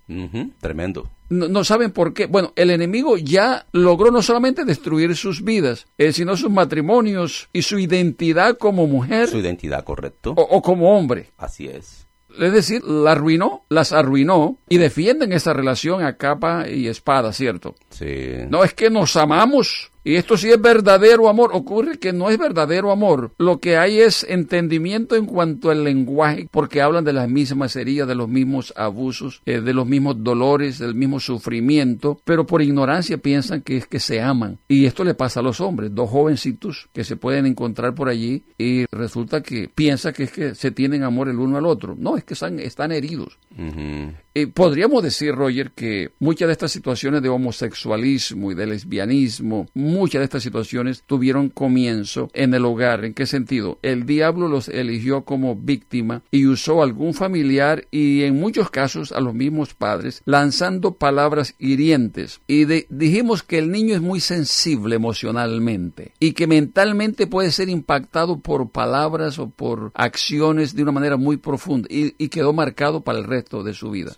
Tremendo. 0.60 1.10
No, 1.30 1.48
no 1.48 1.64
saben 1.64 1.92
por 1.92 2.14
qué. 2.16 2.26
Bueno, 2.26 2.54
el 2.56 2.72
enemigo 2.72 3.16
ya 3.18 3.68
logró 3.72 4.10
no 4.10 4.24
solamente 4.24 4.66
destruir 4.66 5.16
sus 5.16 5.44
vidas, 5.44 5.86
eh, 6.00 6.12
sino 6.12 6.36
sus 6.36 6.50
matrimonios 6.50 7.50
y 7.54 7.62
su 7.62 7.78
identidad 7.78 8.58
como 8.58 8.88
mujer 8.88 9.28
Su 9.30 9.38
identidad, 9.38 9.84
correcto. 9.84 10.34
o, 10.36 10.42
o 10.42 10.62
como 10.64 10.98
hombre. 10.98 11.30
Así 11.38 11.68
es. 11.68 12.08
Es 12.38 12.54
decir, 12.54 12.84
la 12.84 13.14
arruinó, 13.14 13.66
las 13.70 13.92
arruinó 13.92 14.58
y 14.70 14.78
defienden 14.78 15.34
esa 15.34 15.54
relación 15.54 16.04
a 16.04 16.18
capa 16.18 16.70
y 16.70 16.88
espada, 16.88 17.34
¿cierto? 17.34 17.76
Sí. 17.90 18.34
No 18.50 18.64
es 18.64 18.74
que 18.74 18.90
nos 18.90 19.16
amamos 19.16 19.92
y 20.04 20.16
esto 20.16 20.38
sí 20.38 20.50
es 20.50 20.62
verdadero 20.62 21.30
amor. 21.30 21.52
Ocurre 21.54 22.00
que 22.00 22.14
no 22.14 22.30
es 22.30 22.38
verdadero 22.38 22.92
amor. 22.92 23.32
Lo 23.38 23.60
que 23.60 23.78
hay 23.78 24.00
es 24.00 24.26
entendimiento 24.28 25.16
en 25.16 25.26
cuanto 25.26 25.70
al 25.70 25.84
lenguaje, 25.84 26.48
porque 26.52 26.82
hablan 26.82 27.04
de 27.04 27.14
las 27.14 27.30
mismas 27.30 27.76
heridas, 27.76 28.08
de 28.08 28.16
los 28.16 28.30
mismos 28.30 28.74
abusos, 28.76 29.42
eh, 29.46 29.62
de 29.62 29.74
los 29.74 29.88
mismos 29.88 30.24
dolores, 30.24 30.80
del 30.80 30.96
mismo 30.96 31.20
sufrimiento, 31.20 32.20
pero 32.24 32.46
por 32.46 32.62
ignorancia 32.62 33.18
piensan 33.18 33.62
que 33.62 33.78
es 33.78 33.88
que 33.88 34.00
se 34.00 34.22
aman. 34.22 34.60
Y 34.68 34.86
esto 34.86 35.04
le 35.04 35.14
pasa 35.14 35.40
a 35.40 35.44
los 35.44 35.62
hombres, 35.62 35.94
dos 35.94 36.10
jovencitos 36.10 36.90
que 36.94 37.04
se 37.04 37.16
pueden 37.16 37.46
encontrar 37.46 37.94
por 37.94 38.10
allí 38.10 38.44
y 38.58 38.86
resulta 38.92 39.42
que 39.42 39.70
piensa 39.74 40.14
que 40.14 40.24
es 40.24 40.32
que 40.32 40.56
se 40.56 40.72
tienen 40.72 41.04
amor 41.04 41.30
el 41.30 41.40
uno 41.40 41.58
al 41.58 41.66
otro. 41.66 41.96
No, 41.98 42.18
es 42.18 42.24
que 42.24 42.34
están, 42.34 42.60
están 42.60 42.92
heridos. 42.92 43.38
Ujú. 43.58 44.14
Eh, 44.36 44.48
podríamos 44.48 45.04
decir, 45.04 45.34
Roger, 45.36 45.72
que 45.72 46.12
muchas 46.20 46.48
de 46.48 46.54
estas 46.54 46.72
situaciones 46.72 47.22
de 47.22 47.30
homosexualismo 47.30 48.52
y 48.52 48.56
de 48.56 48.68
lesbianismo, 48.68 49.68
muchas 49.90 50.20
de 50.20 50.26
estas 50.26 50.44
situaciones 50.44 51.04
tuvieron 51.06 51.50
comienzo 51.50 52.30
en 52.34 52.54
el 52.54 52.66
hogar. 52.66 53.04
¿En 53.06 53.14
qué 53.14 53.26
sentido? 53.26 53.80
El 53.82 54.06
diablo 54.06 54.48
los 54.48 54.70
eligió 54.70 55.24
como 55.24 55.56
víctima 55.56 56.22
y 56.32 56.46
usó 56.48 56.82
a 56.82 56.84
algún 56.86 57.14
familiar 57.14 57.86
y 57.92 58.24
en 58.24 58.40
muchos 58.40 58.70
casos 58.70 59.12
a 59.12 59.20
los 59.20 59.34
mismos 59.34 59.74
padres, 59.74 60.22
lanzando 60.26 60.94
palabras 60.96 61.56
hirientes. 61.60 62.40
Y 62.48 62.66
de- 62.66 62.88
dijimos 62.90 63.44
que 63.44 63.58
el 63.58 63.72
niño 63.72 63.96
es 63.96 64.02
muy 64.02 64.20
sensible 64.20 64.96
emocionalmente 64.96 66.14
y 66.20 66.34
que 66.34 66.48
mentalmente 66.48 67.28
puede 67.28 67.52
ser 67.52 67.70
impactado 67.70 68.40
por 68.40 68.70
palabras 68.70 69.40
o 69.40 69.50
por 69.50 69.92
acciones 69.96 70.76
de 70.76 70.84
una 70.84 70.92
manera 70.92 71.18
muy 71.18 71.38
profunda 71.38 71.88
y, 71.90 72.14
y 72.18 72.30
quedó 72.30 72.54
marcado 72.54 73.02
para 73.02 73.20
el 73.20 73.26
resto 73.26 73.64
de 73.64 73.74
su 73.74 73.90
vida. 73.92 74.12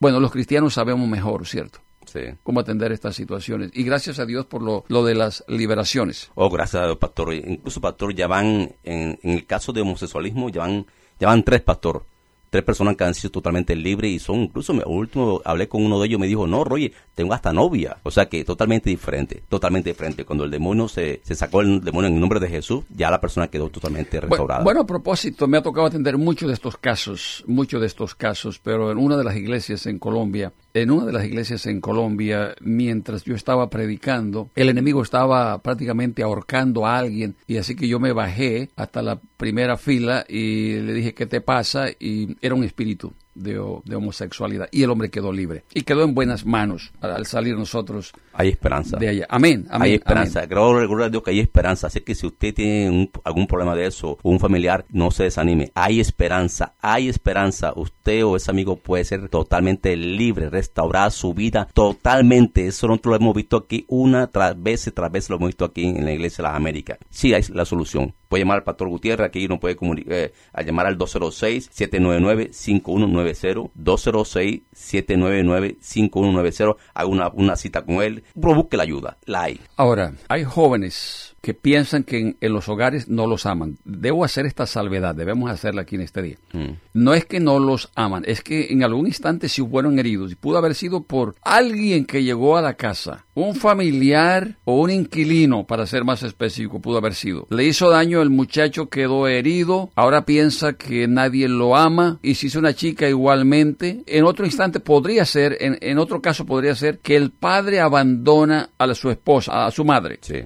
Bueno, 0.00 0.20
los 0.20 0.32
cristianos 0.32 0.74
sabemos 0.74 1.08
mejor, 1.08 1.46
¿cierto? 1.46 1.80
Sí. 2.12 2.20
Cómo 2.42 2.60
atender 2.60 2.92
estas 2.92 3.16
situaciones. 3.16 3.70
Y 3.74 3.82
gracias 3.84 4.18
a 4.18 4.26
Dios 4.26 4.46
por 4.46 4.62
lo, 4.62 4.84
lo 4.88 5.04
de 5.04 5.14
las 5.14 5.44
liberaciones. 5.48 6.30
Oh, 6.34 6.50
gracias 6.50 6.82
a 6.82 6.86
Dios, 6.86 6.98
pastor. 6.98 7.32
Incluso, 7.34 7.80
pastor, 7.80 8.14
ya 8.14 8.26
van, 8.26 8.74
en, 8.84 9.18
en 9.22 9.30
el 9.30 9.46
caso 9.46 9.72
de 9.72 9.80
homosexualismo, 9.80 10.50
ya 10.50 10.60
van, 10.60 10.86
ya 11.18 11.28
van 11.28 11.42
tres, 11.42 11.60
pastor. 11.62 12.04
tres 12.50 12.64
personas 12.64 12.96
que 12.96 13.04
han 13.04 13.14
sido 13.14 13.30
totalmente 13.30 13.74
libres 13.74 14.10
y 14.10 14.18
son, 14.18 14.40
incluso, 14.40 14.74
me- 14.74 14.84
último 14.84 15.40
hablé 15.42 15.68
con 15.68 15.82
uno 15.86 15.98
de 15.98 16.06
ellos, 16.06 16.20
me 16.20 16.26
dijo, 16.26 16.46
no, 16.46 16.64
Roger, 16.64 16.92
tengo 17.14 17.32
hasta 17.32 17.50
novia. 17.50 17.96
O 18.02 18.10
sea 18.10 18.26
que 18.26 18.44
totalmente 18.44 18.90
diferente, 18.90 19.42
totalmente 19.48 19.88
diferente. 19.88 20.26
Cuando 20.26 20.44
el 20.44 20.50
demonio 20.50 20.86
se, 20.86 21.22
se 21.24 21.34
sacó 21.34 21.62
el 21.62 21.80
demonio 21.82 22.08
en 22.08 22.14
el 22.16 22.20
nombre 22.20 22.40
de 22.40 22.48
Jesús, 22.48 22.84
ya 22.94 23.10
la 23.10 23.22
persona 23.22 23.48
quedó 23.48 23.70
totalmente 23.70 24.20
restaurada. 24.20 24.62
Bueno, 24.64 24.82
a 24.82 24.86
propósito, 24.86 25.48
me 25.48 25.56
ha 25.56 25.62
tocado 25.62 25.86
atender 25.86 26.18
muchos 26.18 26.48
de 26.48 26.52
estos 26.54 26.76
casos, 26.76 27.42
muchos 27.46 27.80
de 27.80 27.86
estos 27.86 28.14
casos, 28.14 28.58
pero 28.58 28.92
en 28.92 28.98
una 28.98 29.16
de 29.16 29.24
las 29.24 29.34
iglesias 29.36 29.86
en 29.86 29.98
Colombia, 29.98 30.52
en 30.74 30.90
una 30.90 31.06
de 31.06 31.12
las 31.12 31.24
iglesias 31.24 31.66
en 31.66 31.80
Colombia, 31.80 32.54
mientras 32.60 33.24
yo 33.24 33.34
estaba 33.34 33.68
predicando, 33.70 34.50
el 34.54 34.68
enemigo 34.68 35.02
estaba 35.02 35.60
prácticamente 35.62 36.22
ahorcando 36.22 36.86
a 36.86 36.98
alguien 36.98 37.36
y 37.46 37.58
así 37.58 37.74
que 37.76 37.88
yo 37.88 38.00
me 38.00 38.12
bajé 38.12 38.70
hasta 38.76 39.02
la 39.02 39.20
primera 39.36 39.76
fila 39.76 40.24
y 40.28 40.74
le 40.80 40.92
dije, 40.94 41.14
¿qué 41.14 41.26
te 41.26 41.40
pasa? 41.40 41.88
Y 41.98 42.36
era 42.40 42.54
un 42.54 42.64
espíritu. 42.64 43.12
De, 43.34 43.52
de 43.84 43.96
homosexualidad 43.96 44.68
y 44.70 44.82
el 44.82 44.90
hombre 44.90 45.08
quedó 45.10 45.32
libre 45.32 45.64
y 45.72 45.82
quedó 45.82 46.04
en 46.04 46.14
buenas 46.14 46.44
manos 46.44 46.92
al, 47.00 47.12
al 47.12 47.26
salir 47.26 47.56
nosotros 47.56 48.12
hay 48.34 48.50
esperanza. 48.50 48.98
de 48.98 49.08
allá. 49.08 49.26
Amén. 49.28 49.66
amén 49.70 49.82
hay 49.88 49.94
esperanza. 49.94 50.40
amén. 50.40 50.48
Creo 50.50 51.02
a 51.04 51.08
Dios 51.08 51.22
que 51.22 51.30
hay 51.30 51.40
esperanza. 51.40 51.86
Así 51.86 52.00
que 52.00 52.14
si 52.14 52.26
usted 52.26 52.54
tiene 52.54 52.90
un- 52.90 53.10
algún 53.24 53.46
problema 53.46 53.74
de 53.74 53.86
eso, 53.86 54.18
o 54.22 54.30
un 54.30 54.38
familiar, 54.40 54.84
no 54.90 55.10
se 55.10 55.24
desanime. 55.24 55.70
Hay 55.74 56.00
esperanza, 56.00 56.74
hay 56.80 57.08
esperanza. 57.08 57.72
Usted 57.76 58.24
o 58.24 58.36
ese 58.36 58.50
amigo 58.50 58.76
puede 58.76 59.04
ser 59.04 59.28
totalmente 59.28 59.96
libre, 59.96 60.48
restaurar 60.50 61.10
su 61.12 61.34
vida 61.34 61.68
totalmente. 61.74 62.66
Eso 62.66 62.86
nosotros 62.88 63.12
lo 63.12 63.16
hemos 63.16 63.34
visto 63.36 63.56
aquí 63.56 63.84
una 63.88 64.26
tras 64.28 64.60
vez, 64.60 64.90
tras 64.94 65.10
vez 65.12 65.28
lo 65.30 65.36
hemos 65.36 65.48
visto 65.48 65.64
aquí 65.64 65.84
en 65.86 66.04
la 66.04 66.12
Iglesia 66.12 66.38
de 66.42 66.48
las 66.48 66.56
Américas. 66.56 66.98
Sí, 67.10 67.32
hay 67.34 67.42
la 67.50 67.64
solución. 67.64 68.14
Puede 68.32 68.44
llamar 68.44 68.60
al 68.60 68.64
Pastor 68.64 68.88
Gutiérrez, 68.88 69.26
aquí 69.26 69.46
nos 69.46 69.58
puede 69.58 69.76
eh, 70.08 70.32
a 70.54 70.62
llamar 70.62 70.86
al 70.86 70.96
206-799-5190, 70.96 73.72
206-799-5190, 73.76 76.76
haga 76.94 77.06
una, 77.06 77.28
una 77.28 77.56
cita 77.56 77.84
con 77.84 77.96
él, 77.96 78.24
busque 78.34 78.78
la 78.78 78.84
ayuda, 78.84 79.18
la 79.26 79.42
hay. 79.42 79.60
Ahora, 79.76 80.14
hay 80.28 80.44
jóvenes 80.44 81.31
que 81.42 81.54
piensan 81.54 82.04
que 82.04 82.18
en, 82.18 82.36
en 82.40 82.52
los 82.52 82.68
hogares 82.68 83.08
no 83.08 83.26
los 83.26 83.46
aman. 83.46 83.76
Debo 83.84 84.24
hacer 84.24 84.46
esta 84.46 84.64
salvedad, 84.64 85.14
debemos 85.14 85.50
hacerla 85.50 85.82
aquí 85.82 85.96
en 85.96 86.02
este 86.02 86.22
día. 86.22 86.36
Mm. 86.52 86.70
No 86.94 87.14
es 87.14 87.26
que 87.26 87.40
no 87.40 87.58
los 87.58 87.90
aman, 87.96 88.22
es 88.26 88.42
que 88.42 88.68
en 88.70 88.84
algún 88.84 89.08
instante 89.08 89.48
sí 89.48 89.60
fueron 89.68 89.98
heridos 89.98 90.30
y 90.30 90.36
pudo 90.36 90.58
haber 90.58 90.74
sido 90.76 91.02
por 91.02 91.34
alguien 91.42 92.04
que 92.04 92.22
llegó 92.22 92.56
a 92.56 92.62
la 92.62 92.74
casa, 92.74 93.26
un 93.34 93.56
familiar 93.56 94.56
o 94.64 94.80
un 94.80 94.90
inquilino, 94.90 95.64
para 95.64 95.86
ser 95.86 96.04
más 96.04 96.22
específico, 96.22 96.80
pudo 96.80 96.98
haber 96.98 97.14
sido. 97.14 97.48
Le 97.50 97.64
hizo 97.64 97.90
daño, 97.90 98.22
el 98.22 98.30
muchacho 98.30 98.88
quedó 98.88 99.26
herido, 99.26 99.90
ahora 99.96 100.24
piensa 100.24 100.74
que 100.74 101.08
nadie 101.08 101.48
lo 101.48 101.76
ama 101.76 102.20
y 102.22 102.34
si 102.34 102.46
es 102.46 102.54
una 102.54 102.72
chica 102.72 103.08
igualmente, 103.08 104.04
en 104.06 104.24
otro 104.24 104.46
instante 104.46 104.78
podría 104.78 105.24
ser, 105.24 105.56
en, 105.60 105.76
en 105.80 105.98
otro 105.98 106.22
caso 106.22 106.46
podría 106.46 106.76
ser 106.76 107.00
que 107.00 107.16
el 107.16 107.30
padre 107.30 107.80
abandona 107.80 108.70
a 108.78 108.94
su 108.94 109.10
esposa, 109.10 109.66
a 109.66 109.70
su 109.70 109.84
madre. 109.84 110.18
Sí. 110.20 110.36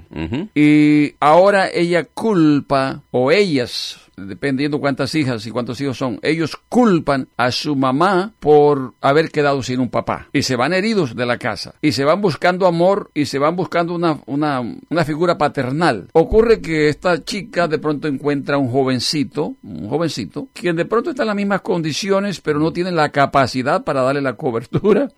Y 0.55 0.86
ahora 1.21 1.69
ella 1.73 2.05
culpa, 2.05 3.03
o 3.11 3.31
ellas, 3.31 3.99
dependiendo 4.17 4.81
cuántas 4.81 5.15
hijas 5.15 5.47
y 5.47 5.51
cuántos 5.51 5.81
hijos 5.81 5.99
son, 5.99 6.19
ellos 6.23 6.57
culpan 6.69 7.29
a 7.37 7.51
su 7.51 7.77
mamá 7.77 8.35
por 8.41 8.95
haber 9.01 9.31
quedado 9.31 9.63
sin 9.63 9.81
un 9.81 9.91
papá. 9.91 10.29
Y 10.33 10.43
se 10.43 10.57
van 10.57 10.73
heridos 10.73 11.15
de 11.15 11.27
la 11.27 11.39
casa. 11.39 11.75
Y 11.81 11.93
se 11.93 12.05
van 12.05 12.21
buscando 12.21 12.67
amor 12.67 13.11
y 13.15 13.27
se 13.27 13.39
van 13.39 13.57
buscando 13.57 13.95
una, 13.95 14.21
una, 14.27 14.61
una 14.61 15.05
figura 15.05 15.39
paternal. 15.39 16.09
Ocurre 16.13 16.61
que 16.61 16.89
esta 16.89 17.23
chica 17.25 17.69
de 17.69 17.79
pronto 17.79 18.09
encuentra 18.09 18.59
un 18.59 18.71
jovencito, 18.71 19.57
un 19.63 19.89
jovencito, 19.89 20.49
quien 20.53 20.77
de 20.77 20.85
pronto 20.85 21.11
está 21.11 21.23
en 21.23 21.29
las 21.29 21.37
mismas 21.37 21.61
condiciones, 21.61 22.41
pero 22.41 22.59
no 22.59 22.73
tiene 22.73 22.93
la 22.93 23.11
capacidad 23.11 23.85
para 23.85 24.03
darle 24.03 24.23
la 24.23 24.35
cobertura 24.35 25.09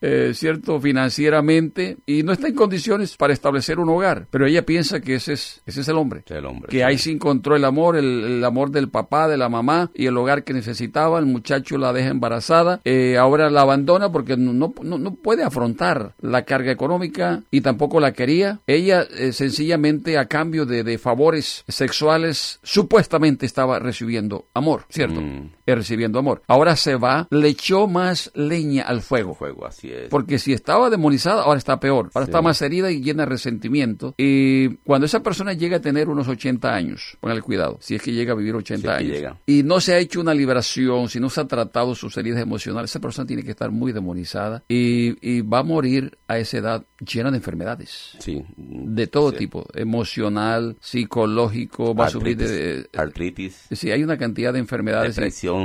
eh, 0.00 0.30
cierto, 0.32 0.80
financieramente 0.80 1.96
y 2.06 2.22
no 2.22 2.32
está 2.32 2.46
en 2.46 2.54
condiciones 2.54 3.16
para 3.16 3.32
establecer 3.32 3.78
un 3.80 3.88
hogar. 3.88 4.28
Pero 4.30 4.46
ella 4.46 4.64
piensa 4.64 5.00
que 5.00 5.16
ese 5.16 5.32
es, 5.32 5.62
ese 5.66 5.80
es 5.80 5.88
el 5.88 5.96
hombre. 5.96 6.22
El 6.28 6.46
hombre, 6.46 6.70
que 6.70 6.78
sí. 6.78 6.82
ahí 6.82 6.98
se 6.98 7.10
encontró 7.10 7.56
el 7.56 7.64
amor, 7.64 7.96
el, 7.96 8.17
el 8.24 8.44
amor 8.44 8.70
del 8.70 8.88
papá, 8.88 9.28
de 9.28 9.36
la 9.36 9.48
mamá 9.48 9.90
y 9.94 10.06
el 10.06 10.16
hogar 10.16 10.44
que 10.44 10.52
necesitaba. 10.52 11.18
El 11.18 11.26
muchacho 11.26 11.78
la 11.78 11.92
deja 11.92 12.08
embarazada. 12.10 12.80
eh, 12.84 13.16
ahora 13.18 13.50
la 13.50 13.62
abandona 13.62 14.10
porque 14.12 14.36
no, 14.36 14.52
no, 14.82 14.98
no- 14.98 15.14
puede 15.14 15.42
afrontar 15.42 16.14
la 16.20 16.42
carga 16.44 16.70
económica 16.72 17.42
y 17.50 17.60
tampoco 17.60 18.00
la 18.00 18.12
quería. 18.12 18.60
Ella 18.66 19.02
eh, 19.16 19.32
sencillamente 19.32 20.18
a 20.18 20.26
cambio 20.26 20.66
de, 20.66 20.84
de 20.84 20.98
favores 20.98 21.64
sexuales 21.68 22.60
supuestamente 22.62 23.46
estaba 23.46 23.78
recibiendo 23.78 24.46
amor, 24.54 24.84
¿cierto? 24.88 25.20
Mm. 25.20 25.50
Recibiendo 25.74 26.18
amor. 26.18 26.42
Ahora 26.46 26.76
se 26.76 26.96
va, 26.96 27.26
le 27.30 27.48
echó 27.48 27.86
más 27.86 28.30
leña 28.34 28.82
al 28.84 29.02
fuego. 29.02 29.34
Juego, 29.34 29.66
así 29.66 29.90
es. 29.90 30.08
Porque 30.08 30.38
si 30.38 30.52
estaba 30.52 30.90
demonizada, 30.90 31.42
ahora 31.42 31.58
está 31.58 31.78
peor. 31.80 32.10
Ahora 32.14 32.26
Sí. 32.26 32.30
está 32.30 32.42
más 32.42 32.60
herida 32.62 32.90
y 32.90 33.00
llena 33.00 33.22
de 33.24 33.30
resentimiento. 33.30 34.14
Y 34.16 34.68
cuando 34.84 35.06
esa 35.06 35.22
persona 35.22 35.52
llega 35.52 35.76
a 35.78 35.80
tener 35.80 36.08
unos 36.08 36.28
80 36.28 36.74
años, 36.74 37.16
póngale 37.20 37.42
cuidado, 37.42 37.78
si 37.80 37.94
es 37.94 38.02
que 38.02 38.12
llega 38.12 38.32
a 38.32 38.36
vivir 38.36 38.54
80 38.54 38.80
Si 38.80 38.86
es 38.88 38.98
que 38.98 39.04
años, 39.04 39.16
llega. 39.16 39.40
y 39.46 39.62
no 39.62 39.80
se 39.80 39.94
ha 39.94 39.98
hecho 39.98 40.20
una 40.20 40.34
liberación, 40.34 41.08
si 41.08 41.20
no 41.20 41.30
se 41.30 41.40
ha 41.40 41.46
tratado 41.46 41.94
sus 41.94 42.16
heridas 42.16 42.40
emocionales, 42.42 42.90
esa 42.90 43.00
persona 43.00 43.26
tiene 43.26 43.42
que 43.42 43.50
estar 43.50 43.70
muy 43.70 43.92
demonizada 43.92 44.62
y, 44.68 45.16
y 45.20 45.40
va 45.42 45.60
a 45.60 45.62
morir 45.62 46.18
a 46.28 46.38
esa 46.38 46.58
edad 46.58 46.84
llena 47.04 47.30
de 47.30 47.36
enfermedades. 47.38 48.16
Sí. 48.18 48.42
De 48.56 49.06
todo 49.06 49.30
Sí. 49.30 49.36
tipo, 49.38 49.66
emocional, 49.74 50.76
psicológico, 50.80 51.94
va 51.94 52.06
a 52.06 52.10
sufrir 52.10 52.36
de... 52.36 52.88
Artritis, 52.94 52.98
artritis, 52.98 53.66
Sí, 53.72 53.90
hay 53.90 54.02
una 54.02 54.16
cantidad 54.16 54.52
de 54.52 54.58
enfermedades. 54.58 55.14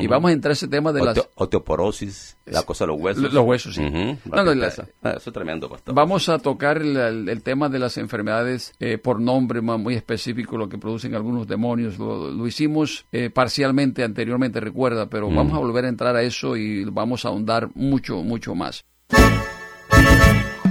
Y 0.02 0.08
vamos 0.08 0.30
a 0.30 0.34
entrar 0.34 0.52
a 0.52 0.54
ese 0.54 0.68
tema 0.68 0.92
de 0.94 1.04
las... 1.04 1.18
oteo- 1.18 1.30
osteoporosis, 1.36 2.38
la 2.46 2.64
cosa 2.64 2.84
de 2.86 2.88
los 2.90 3.00
huesos. 3.02 3.34
Los 3.34 3.46
huesos, 3.46 3.76
sí. 3.76 3.82
Ujú, 3.84 4.18
la 4.32 4.38
No, 4.38 4.44
no, 4.44 4.54
la-. 4.56 4.74
Ah, 5.04 5.12
eso 5.18 5.30
es 5.30 5.34
tremendo, 5.34 5.70
pastor. 5.70 5.94
Vamos 5.94 6.30
a 6.30 6.40
tocar 6.40 6.78
el, 6.78 6.96
el- 6.98 7.30
el 7.30 7.44
tema 7.44 7.70
de 7.70 7.80
las 7.80 7.98
enfermedades 7.98 8.74
eh, 8.80 8.98
por 8.98 9.20
nombre 9.20 9.62
ma- 9.62 9.78
muy 9.78 9.96
específico, 9.96 10.58
lo 10.58 10.70
que 10.70 10.78
producen 10.78 11.16
algunos 11.16 11.48
demonios. 11.48 11.98
Lo, 12.00 12.30
lo 12.32 12.48
hicimos 12.48 13.06
eh, 13.12 13.30
parcialmente 13.30 14.04
anteriormente, 14.04 14.60
recuerda, 14.60 15.08
pero 15.10 15.30
Mm. 15.30 15.36
vamos 15.36 15.54
a 15.54 15.58
volver 15.60 15.86
a 15.86 15.90
entrar 15.90 16.16
a 16.16 16.22
eso 16.22 16.56
y 16.58 16.84
vamos 16.86 17.26
a 17.26 17.30
ahondar 17.30 17.70
mucho, 17.76 18.22
mucho 18.24 18.56
más. 18.56 18.84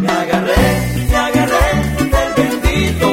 Me 0.01 0.09
agarré, 0.09 0.55
me 1.09 1.17
agarré 1.17 1.57
del 1.99 2.61
bendito. 2.61 3.12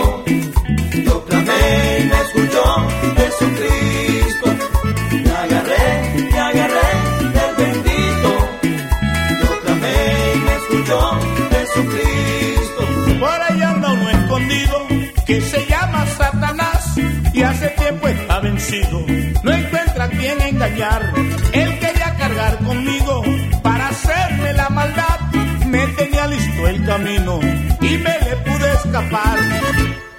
Que 15.29 15.39
se 15.41 15.63
llama 15.67 16.07
Satanás 16.17 16.97
y 17.33 17.43
hace 17.43 17.69
tiempo 17.69 18.07
está 18.07 18.39
vencido. 18.39 19.05
No 19.43 19.51
encuentra 19.51 20.09
quien 20.09 20.41
engañar. 20.41 21.13
Él 21.53 21.79
quería 21.79 22.15
cargar 22.17 22.57
conmigo 22.57 23.21
para 23.61 23.89
hacerme 23.89 24.53
la 24.53 24.69
maldad. 24.69 25.19
Me 25.67 25.85
tenía 25.89 26.25
listo 26.25 26.67
el 26.67 26.83
camino 26.83 27.39
y 27.79 27.97
me 28.05 28.15
le 28.25 28.35
pude 28.37 28.73
escapar. 28.73 29.37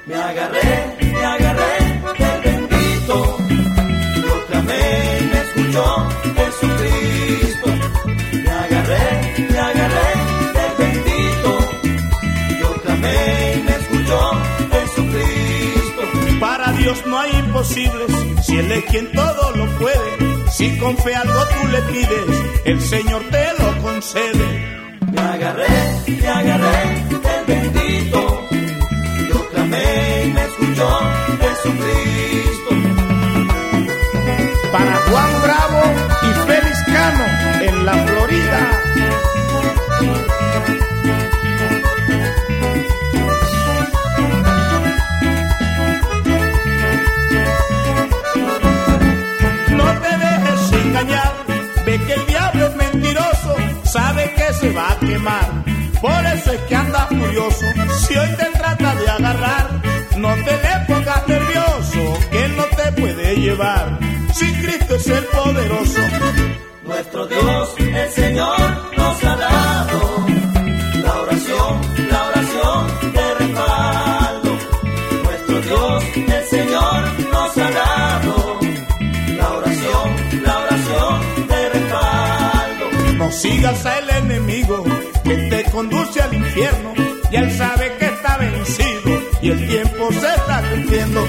Me 0.06 0.14
agarré, 0.14 0.96
me 1.00 1.24
agarré 1.24 1.74
del 2.20 2.40
bendito. 2.44 3.36
Y 4.60 5.24
me 5.24 5.40
escuchó 5.40 6.19
Dios 16.92 17.06
no 17.06 17.20
hay 17.20 17.30
imposibles, 17.36 18.10
si 18.42 18.58
Él 18.58 18.72
es 18.72 18.84
quien 18.86 19.12
todo 19.12 19.54
lo 19.54 19.64
puede. 19.78 20.50
Si 20.50 20.76
con 20.78 20.98
fe 20.98 21.14
algo 21.14 21.40
tú 21.46 21.68
le 21.68 21.82
pides, 21.82 22.42
el 22.64 22.80
Señor 22.80 23.22
te 23.30 23.46
lo 23.62 23.80
concede. 23.80 24.98
Me 25.12 25.20
agarré, 25.20 25.68
me 26.08 26.28
agarré 26.28 27.04
del 27.08 27.44
bendito. 27.46 28.48
Yo 29.28 29.48
clamé 29.50 30.24
y 30.24 30.32
me 30.32 30.42
escuchó 30.42 30.98
Jesucristo. 31.42 32.70
Para 34.72 34.96
Juan 34.96 35.42
Bravo 35.42 35.82
y 36.22 36.48
Félix 36.48 36.82
Cano 36.86 37.24
en 37.68 37.86
la 37.86 37.92
Florida. 37.92 38.89
Ve 51.84 51.98
que 52.06 52.12
el 52.12 52.26
diablo 52.26 52.66
es 52.66 52.76
mentiroso, 52.76 53.56
sabe 53.84 54.32
que 54.36 54.52
se 54.54 54.72
va 54.72 54.92
a 54.92 54.98
quemar. 54.98 55.64
Por 56.00 56.26
eso 56.34 56.52
es 56.52 56.60
que 56.62 56.76
anda 56.76 57.06
furioso, 57.06 57.66
si 57.98 58.16
hoy 58.16 58.28
te 58.36 58.46
trata 58.58 58.94
de 58.94 59.10
agarrar, 59.10 59.82
no 60.16 60.34
te 60.34 60.52
le 60.64 60.86
pongas 60.86 61.28
nervioso, 61.28 62.18
que 62.30 62.44
él 62.44 62.56
no 62.56 62.64
te 62.64 63.00
puede 63.00 63.36
llevar. 63.36 63.98
si 64.34 64.52
Cristo 64.54 64.94
es 64.94 65.06
el 65.08 65.24
poderoso. 65.24 66.00
Nuestro 66.84 67.26
Dios, 67.26 67.74
el 67.78 68.10
Señor, 68.10 68.89
Y 86.56 87.36
él 87.36 87.50
sabe 87.52 87.92
que 87.98 88.06
está 88.06 88.36
vencido 88.38 89.22
y 89.40 89.50
el 89.50 89.68
tiempo 89.68 90.12
se 90.12 90.26
está 90.26 90.62
cumpliendo. 90.70 91.24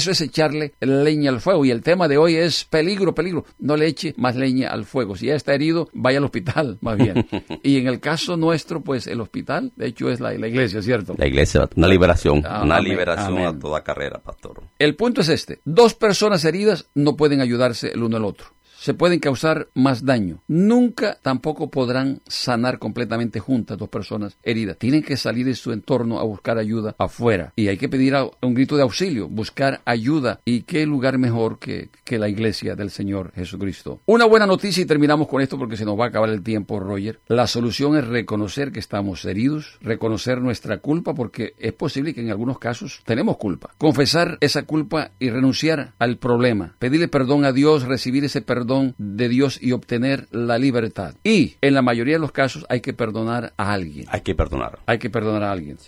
Eso 0.00 0.10
es 0.12 0.20
echarle 0.22 0.72
leña 0.80 1.30
al 1.30 1.40
fuego. 1.40 1.64
Y 1.64 1.70
el 1.70 1.82
tema 1.82 2.08
de 2.08 2.16
hoy 2.16 2.36
es 2.36 2.64
peligro, 2.64 3.14
peligro. 3.14 3.44
No 3.58 3.76
le 3.76 3.86
eche 3.86 4.14
más 4.16 4.34
leña 4.34 4.70
al 4.70 4.86
fuego. 4.86 5.14
Si 5.14 5.26
ya 5.26 5.34
está 5.34 5.54
herido, 5.54 5.88
vaya 5.92 6.18
al 6.18 6.24
hospital, 6.24 6.78
más 6.82 6.96
bien. 6.96 7.26
y 7.62 7.76
en 7.76 7.86
el 7.86 8.00
caso 8.00 8.36
nuestro, 8.36 8.80
pues 8.80 9.06
el 9.06 9.20
hospital, 9.20 9.72
de 9.76 9.88
hecho, 9.88 10.10
es 10.10 10.20
la, 10.20 10.32
la 10.32 10.48
iglesia, 10.48 10.80
¿cierto? 10.80 11.14
La 11.18 11.26
iglesia, 11.26 11.68
una 11.76 11.86
liberación, 11.88 12.42
Ah, 12.46 12.62
una 12.64 12.76
amén, 12.76 12.90
liberación 12.92 13.34
amén. 13.38 13.46
a 13.46 13.58
toda 13.58 13.82
carrera, 13.84 14.18
pastor. 14.22 14.62
El 14.78 14.96
punto 14.96 15.20
es 15.20 15.28
este. 15.28 15.60
Dos 15.64 15.94
personas 15.94 16.44
heridas 16.44 16.86
no 16.94 17.16
pueden 17.16 17.40
ayudarse 17.42 17.88
el 17.92 18.02
uno 18.02 18.16
al 18.16 18.24
otro. 18.24 18.46
Se 18.80 18.94
pueden 18.94 19.18
causar 19.18 19.68
más 19.74 20.06
daño. 20.06 20.42
Nunca 20.48 21.18
tampoco 21.20 21.70
podrán 21.70 22.22
sanar 22.26 22.78
completamente 22.78 23.38
juntas 23.38 23.76
dos 23.76 23.90
personas 23.90 24.38
heridas. 24.42 24.78
Tienen 24.78 25.02
que 25.02 25.18
salir 25.18 25.44
de 25.44 25.54
su 25.54 25.72
entorno 25.72 26.18
a 26.18 26.22
buscar 26.22 26.56
ayuda 26.56 26.94
afuera. 26.96 27.52
Y 27.56 27.68
hay 27.68 27.76
que 27.76 27.90
pedir 27.90 28.14
un 28.40 28.54
grito 28.54 28.78
de 28.78 28.82
auxilio, 28.82 29.28
buscar 29.28 29.82
ayuda. 29.84 30.40
¿Y 30.46 30.62
qué 30.62 30.86
lugar 30.86 31.18
mejor 31.18 31.58
que, 31.58 31.90
que 32.04 32.18
la 32.18 32.30
iglesia 32.30 32.74
del 32.74 32.88
Señor 32.88 33.32
Jesucristo? 33.34 34.00
Una 34.06 34.24
buena 34.24 34.46
noticia 34.46 34.82
y 34.82 34.86
terminamos 34.86 35.28
con 35.28 35.42
esto 35.42 35.58
porque 35.58 35.76
se 35.76 35.84
nos 35.84 36.00
va 36.00 36.06
a 36.06 36.08
acabar 36.08 36.30
el 36.30 36.42
tiempo, 36.42 36.80
Roger. 36.80 37.20
La 37.28 37.46
solución 37.46 37.98
es 37.98 38.08
reconocer 38.08 38.72
que 38.72 38.80
estamos 38.80 39.26
heridos, 39.26 39.76
reconocer 39.82 40.40
nuestra 40.40 40.78
culpa 40.78 41.12
porque 41.14 41.52
es 41.58 41.74
posible 41.74 42.14
que 42.14 42.22
en 42.22 42.30
algunos 42.30 42.58
casos 42.58 43.02
tenemos 43.04 43.36
culpa. 43.36 43.74
Confesar 43.76 44.38
esa 44.40 44.62
culpa 44.62 45.10
y 45.18 45.28
renunciar 45.28 45.92
al 45.98 46.16
problema. 46.16 46.76
Pedirle 46.78 47.08
perdón 47.08 47.44
a 47.44 47.52
Dios, 47.52 47.82
recibir 47.82 48.24
ese 48.24 48.40
perdón 48.40 48.69
de 48.98 49.28
Dios 49.28 49.58
y 49.60 49.72
obtener 49.72 50.28
la 50.30 50.58
libertad. 50.58 51.14
Y 51.24 51.56
en 51.60 51.74
la 51.74 51.82
mayoría 51.82 52.14
de 52.14 52.20
los 52.20 52.32
casos 52.32 52.64
hay 52.68 52.80
que 52.80 52.92
perdonar 52.92 53.52
a 53.56 53.72
alguien. 53.72 54.06
Hay 54.10 54.20
que 54.20 54.34
perdonar. 54.34 54.78
Hay 54.86 54.98
que 54.98 55.10
perdonar 55.10 55.42
a 55.42 55.52
alguien. 55.52 55.78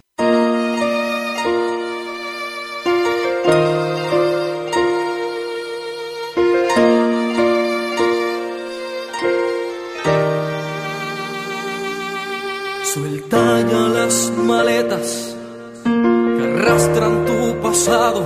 Suelta 12.92 13.60
ya 13.70 13.88
las 13.88 14.32
maletas 14.36 15.36
que 15.84 16.42
arrastran 16.42 17.24
tu 17.24 17.60
pasado, 17.62 18.20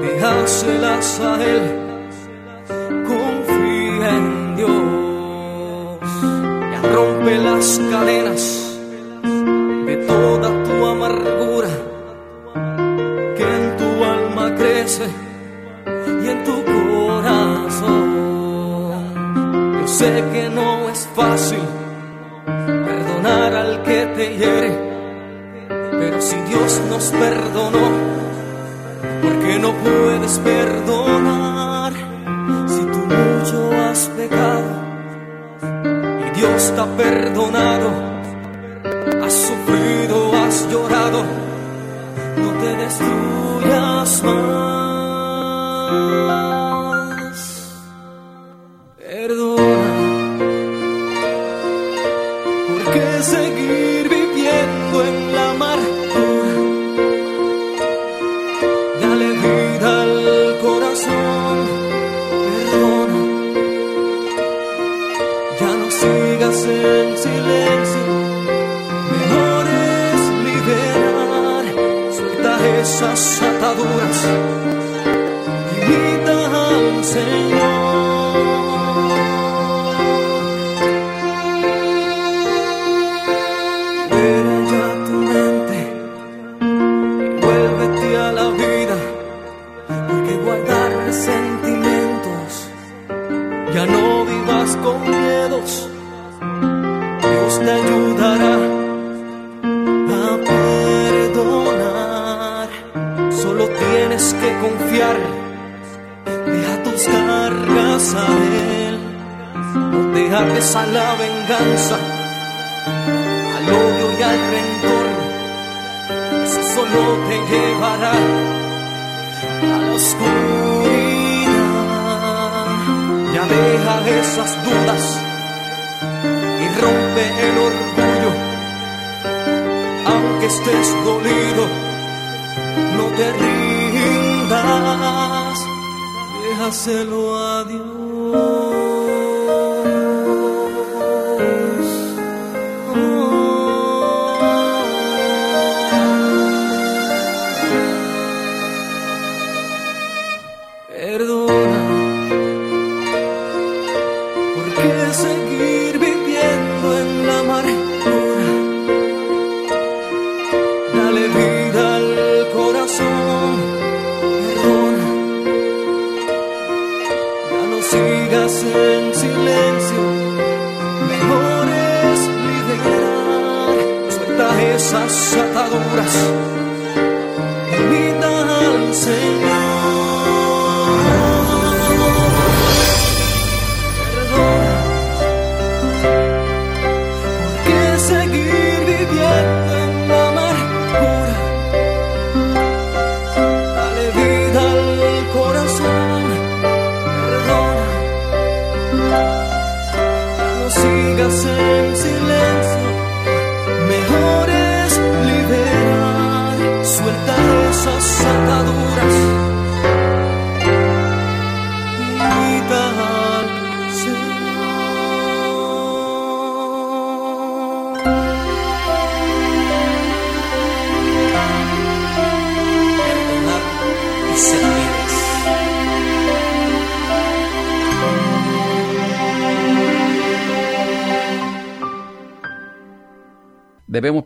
déjaselas 0.00 1.20
a 1.20 1.44
Él, 1.44 1.87
las 7.58 7.80
cadenas 7.90 8.78
de 9.86 9.96
toda 10.06 10.48
tu 10.62 10.86
amargura 10.86 11.70
que 13.36 13.42
en 13.42 13.76
tu 13.76 13.88
alma 14.04 14.54
crece 14.54 15.06
y 16.22 16.28
en 16.34 16.44
tu 16.44 16.56
corazón. 16.72 18.04
Yo 19.80 19.86
sé 19.88 20.24
que 20.32 20.48
no 20.50 20.88
es 20.88 21.08
fácil 21.16 21.64
perdonar 22.46 23.52
al 23.54 23.82
que 23.82 24.06
te 24.16 24.36
hiere. 24.36 24.72
Pero 25.68 26.20
si 26.20 26.36
Dios 26.50 26.80
nos 26.88 27.10
perdonó, 27.10 27.86
¿por 29.20 29.34
qué 29.42 29.58
no 29.58 29.72
puedes 29.72 30.38
perdonar? 30.38 31.92
Si 32.68 32.82
tú 32.92 32.98
mucho 32.98 33.72
has 33.82 34.06
pecado 34.16 34.87
Dios 36.38 36.72
te 36.72 36.80
ha 36.80 36.86
perdonado, 36.96 37.90
has 39.24 39.34
sufrido, 39.34 40.32
has 40.36 40.68
llorado, 40.70 41.24
no 42.36 42.52
te 42.60 42.76
destruyas 42.76 44.22
más. 44.22 44.38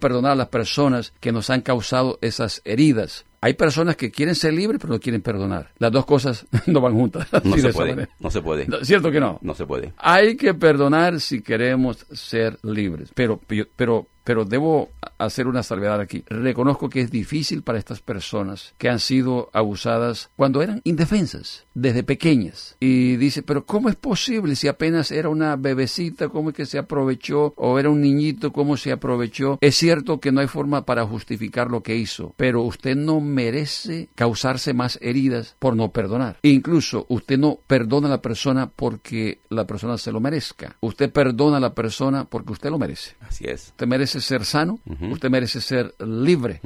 Perdonar 0.02 0.32
a 0.32 0.36
las 0.36 0.48
personas 0.48 1.14
que 1.20 1.32
nos 1.32 1.48
han 1.48 1.62
causado 1.62 2.18
esas 2.20 2.60
heridas. 2.64 3.24
Hay 3.40 3.54
personas 3.54 3.96
que 3.96 4.10
quieren 4.10 4.34
ser 4.34 4.52
libres 4.52 4.80
pero 4.80 4.92
no 4.92 5.00
quieren 5.00 5.22
perdonar. 5.22 5.70
Las 5.78 5.92
dos 5.92 6.04
cosas 6.04 6.46
no 6.66 6.80
van 6.80 6.94
juntas. 6.94 7.28
No 7.44 7.56
se 7.56 7.72
puede, 7.72 8.08
no 8.20 8.30
se 8.30 8.42
puede, 8.42 8.84
¿Cierto 8.84 9.10
que 9.10 9.20
no? 9.20 9.38
no 9.40 9.54
se 9.54 9.64
puede. 9.64 9.92
Hay 9.96 10.36
que 10.36 10.54
perdonar 10.54 11.20
si 11.20 11.40
queremos 11.40 12.04
ser 12.12 12.58
libres. 12.62 13.10
Pero, 13.14 13.40
pero, 13.76 14.08
pero 14.24 14.44
debo 14.44 14.90
hacer 15.18 15.46
una 15.46 15.62
salvedad 15.62 16.00
aquí. 16.00 16.24
Reconozco 16.26 16.88
que 16.88 17.00
es 17.00 17.10
difícil 17.10 17.62
para 17.62 17.78
estas 17.78 18.00
personas 18.00 18.74
que 18.78 18.88
han 18.88 18.98
sido 18.98 19.50
abusadas 19.52 20.30
cuando 20.36 20.62
eran 20.62 20.80
indefensas, 20.84 21.66
desde 21.74 22.02
pequeñas. 22.02 22.76
Y 22.80 23.16
dice, 23.16 23.42
pero 23.42 23.64
¿cómo 23.64 23.88
es 23.88 23.96
posible 23.96 24.56
si 24.56 24.68
apenas 24.68 25.10
era 25.10 25.28
una 25.28 25.56
bebecita, 25.56 26.28
cómo 26.28 26.50
es 26.50 26.56
que 26.56 26.66
se 26.66 26.78
aprovechó? 26.78 27.52
O 27.56 27.78
era 27.78 27.90
un 27.90 28.00
niñito, 28.00 28.52
¿cómo 28.52 28.76
se 28.76 28.92
aprovechó? 28.92 29.58
Es 29.60 29.76
cierto 29.76 30.20
que 30.20 30.32
no 30.32 30.40
hay 30.40 30.48
forma 30.48 30.84
para 30.84 31.06
justificar 31.06 31.70
lo 31.70 31.82
que 31.82 31.96
hizo, 31.96 32.34
pero 32.36 32.62
usted 32.62 32.96
no 32.96 33.20
merece 33.20 34.08
causarse 34.14 34.74
más 34.74 34.98
heridas 35.02 35.56
por 35.58 35.76
no 35.76 35.92
perdonar. 35.92 36.38
Incluso 36.42 37.06
usted 37.08 37.38
no 37.38 37.58
perdona 37.66 38.08
a 38.08 38.10
la 38.10 38.22
persona 38.22 38.70
porque 38.70 39.40
la 39.48 39.66
persona 39.66 39.98
se 39.98 40.12
lo 40.12 40.20
merezca. 40.20 40.76
Usted 40.80 41.12
perdona 41.12 41.58
a 41.58 41.60
la 41.60 41.74
persona 41.74 42.24
porque 42.24 42.52
usted 42.52 42.70
lo 42.70 42.78
merece. 42.78 43.16
Así 43.20 43.44
es. 43.44 43.68
Usted 43.68 43.86
merece 43.86 44.11
ser 44.20 44.44
sano, 44.44 44.78
usted 45.10 45.30
merece 45.30 45.60
ser 45.60 45.94
libre, 45.98 46.60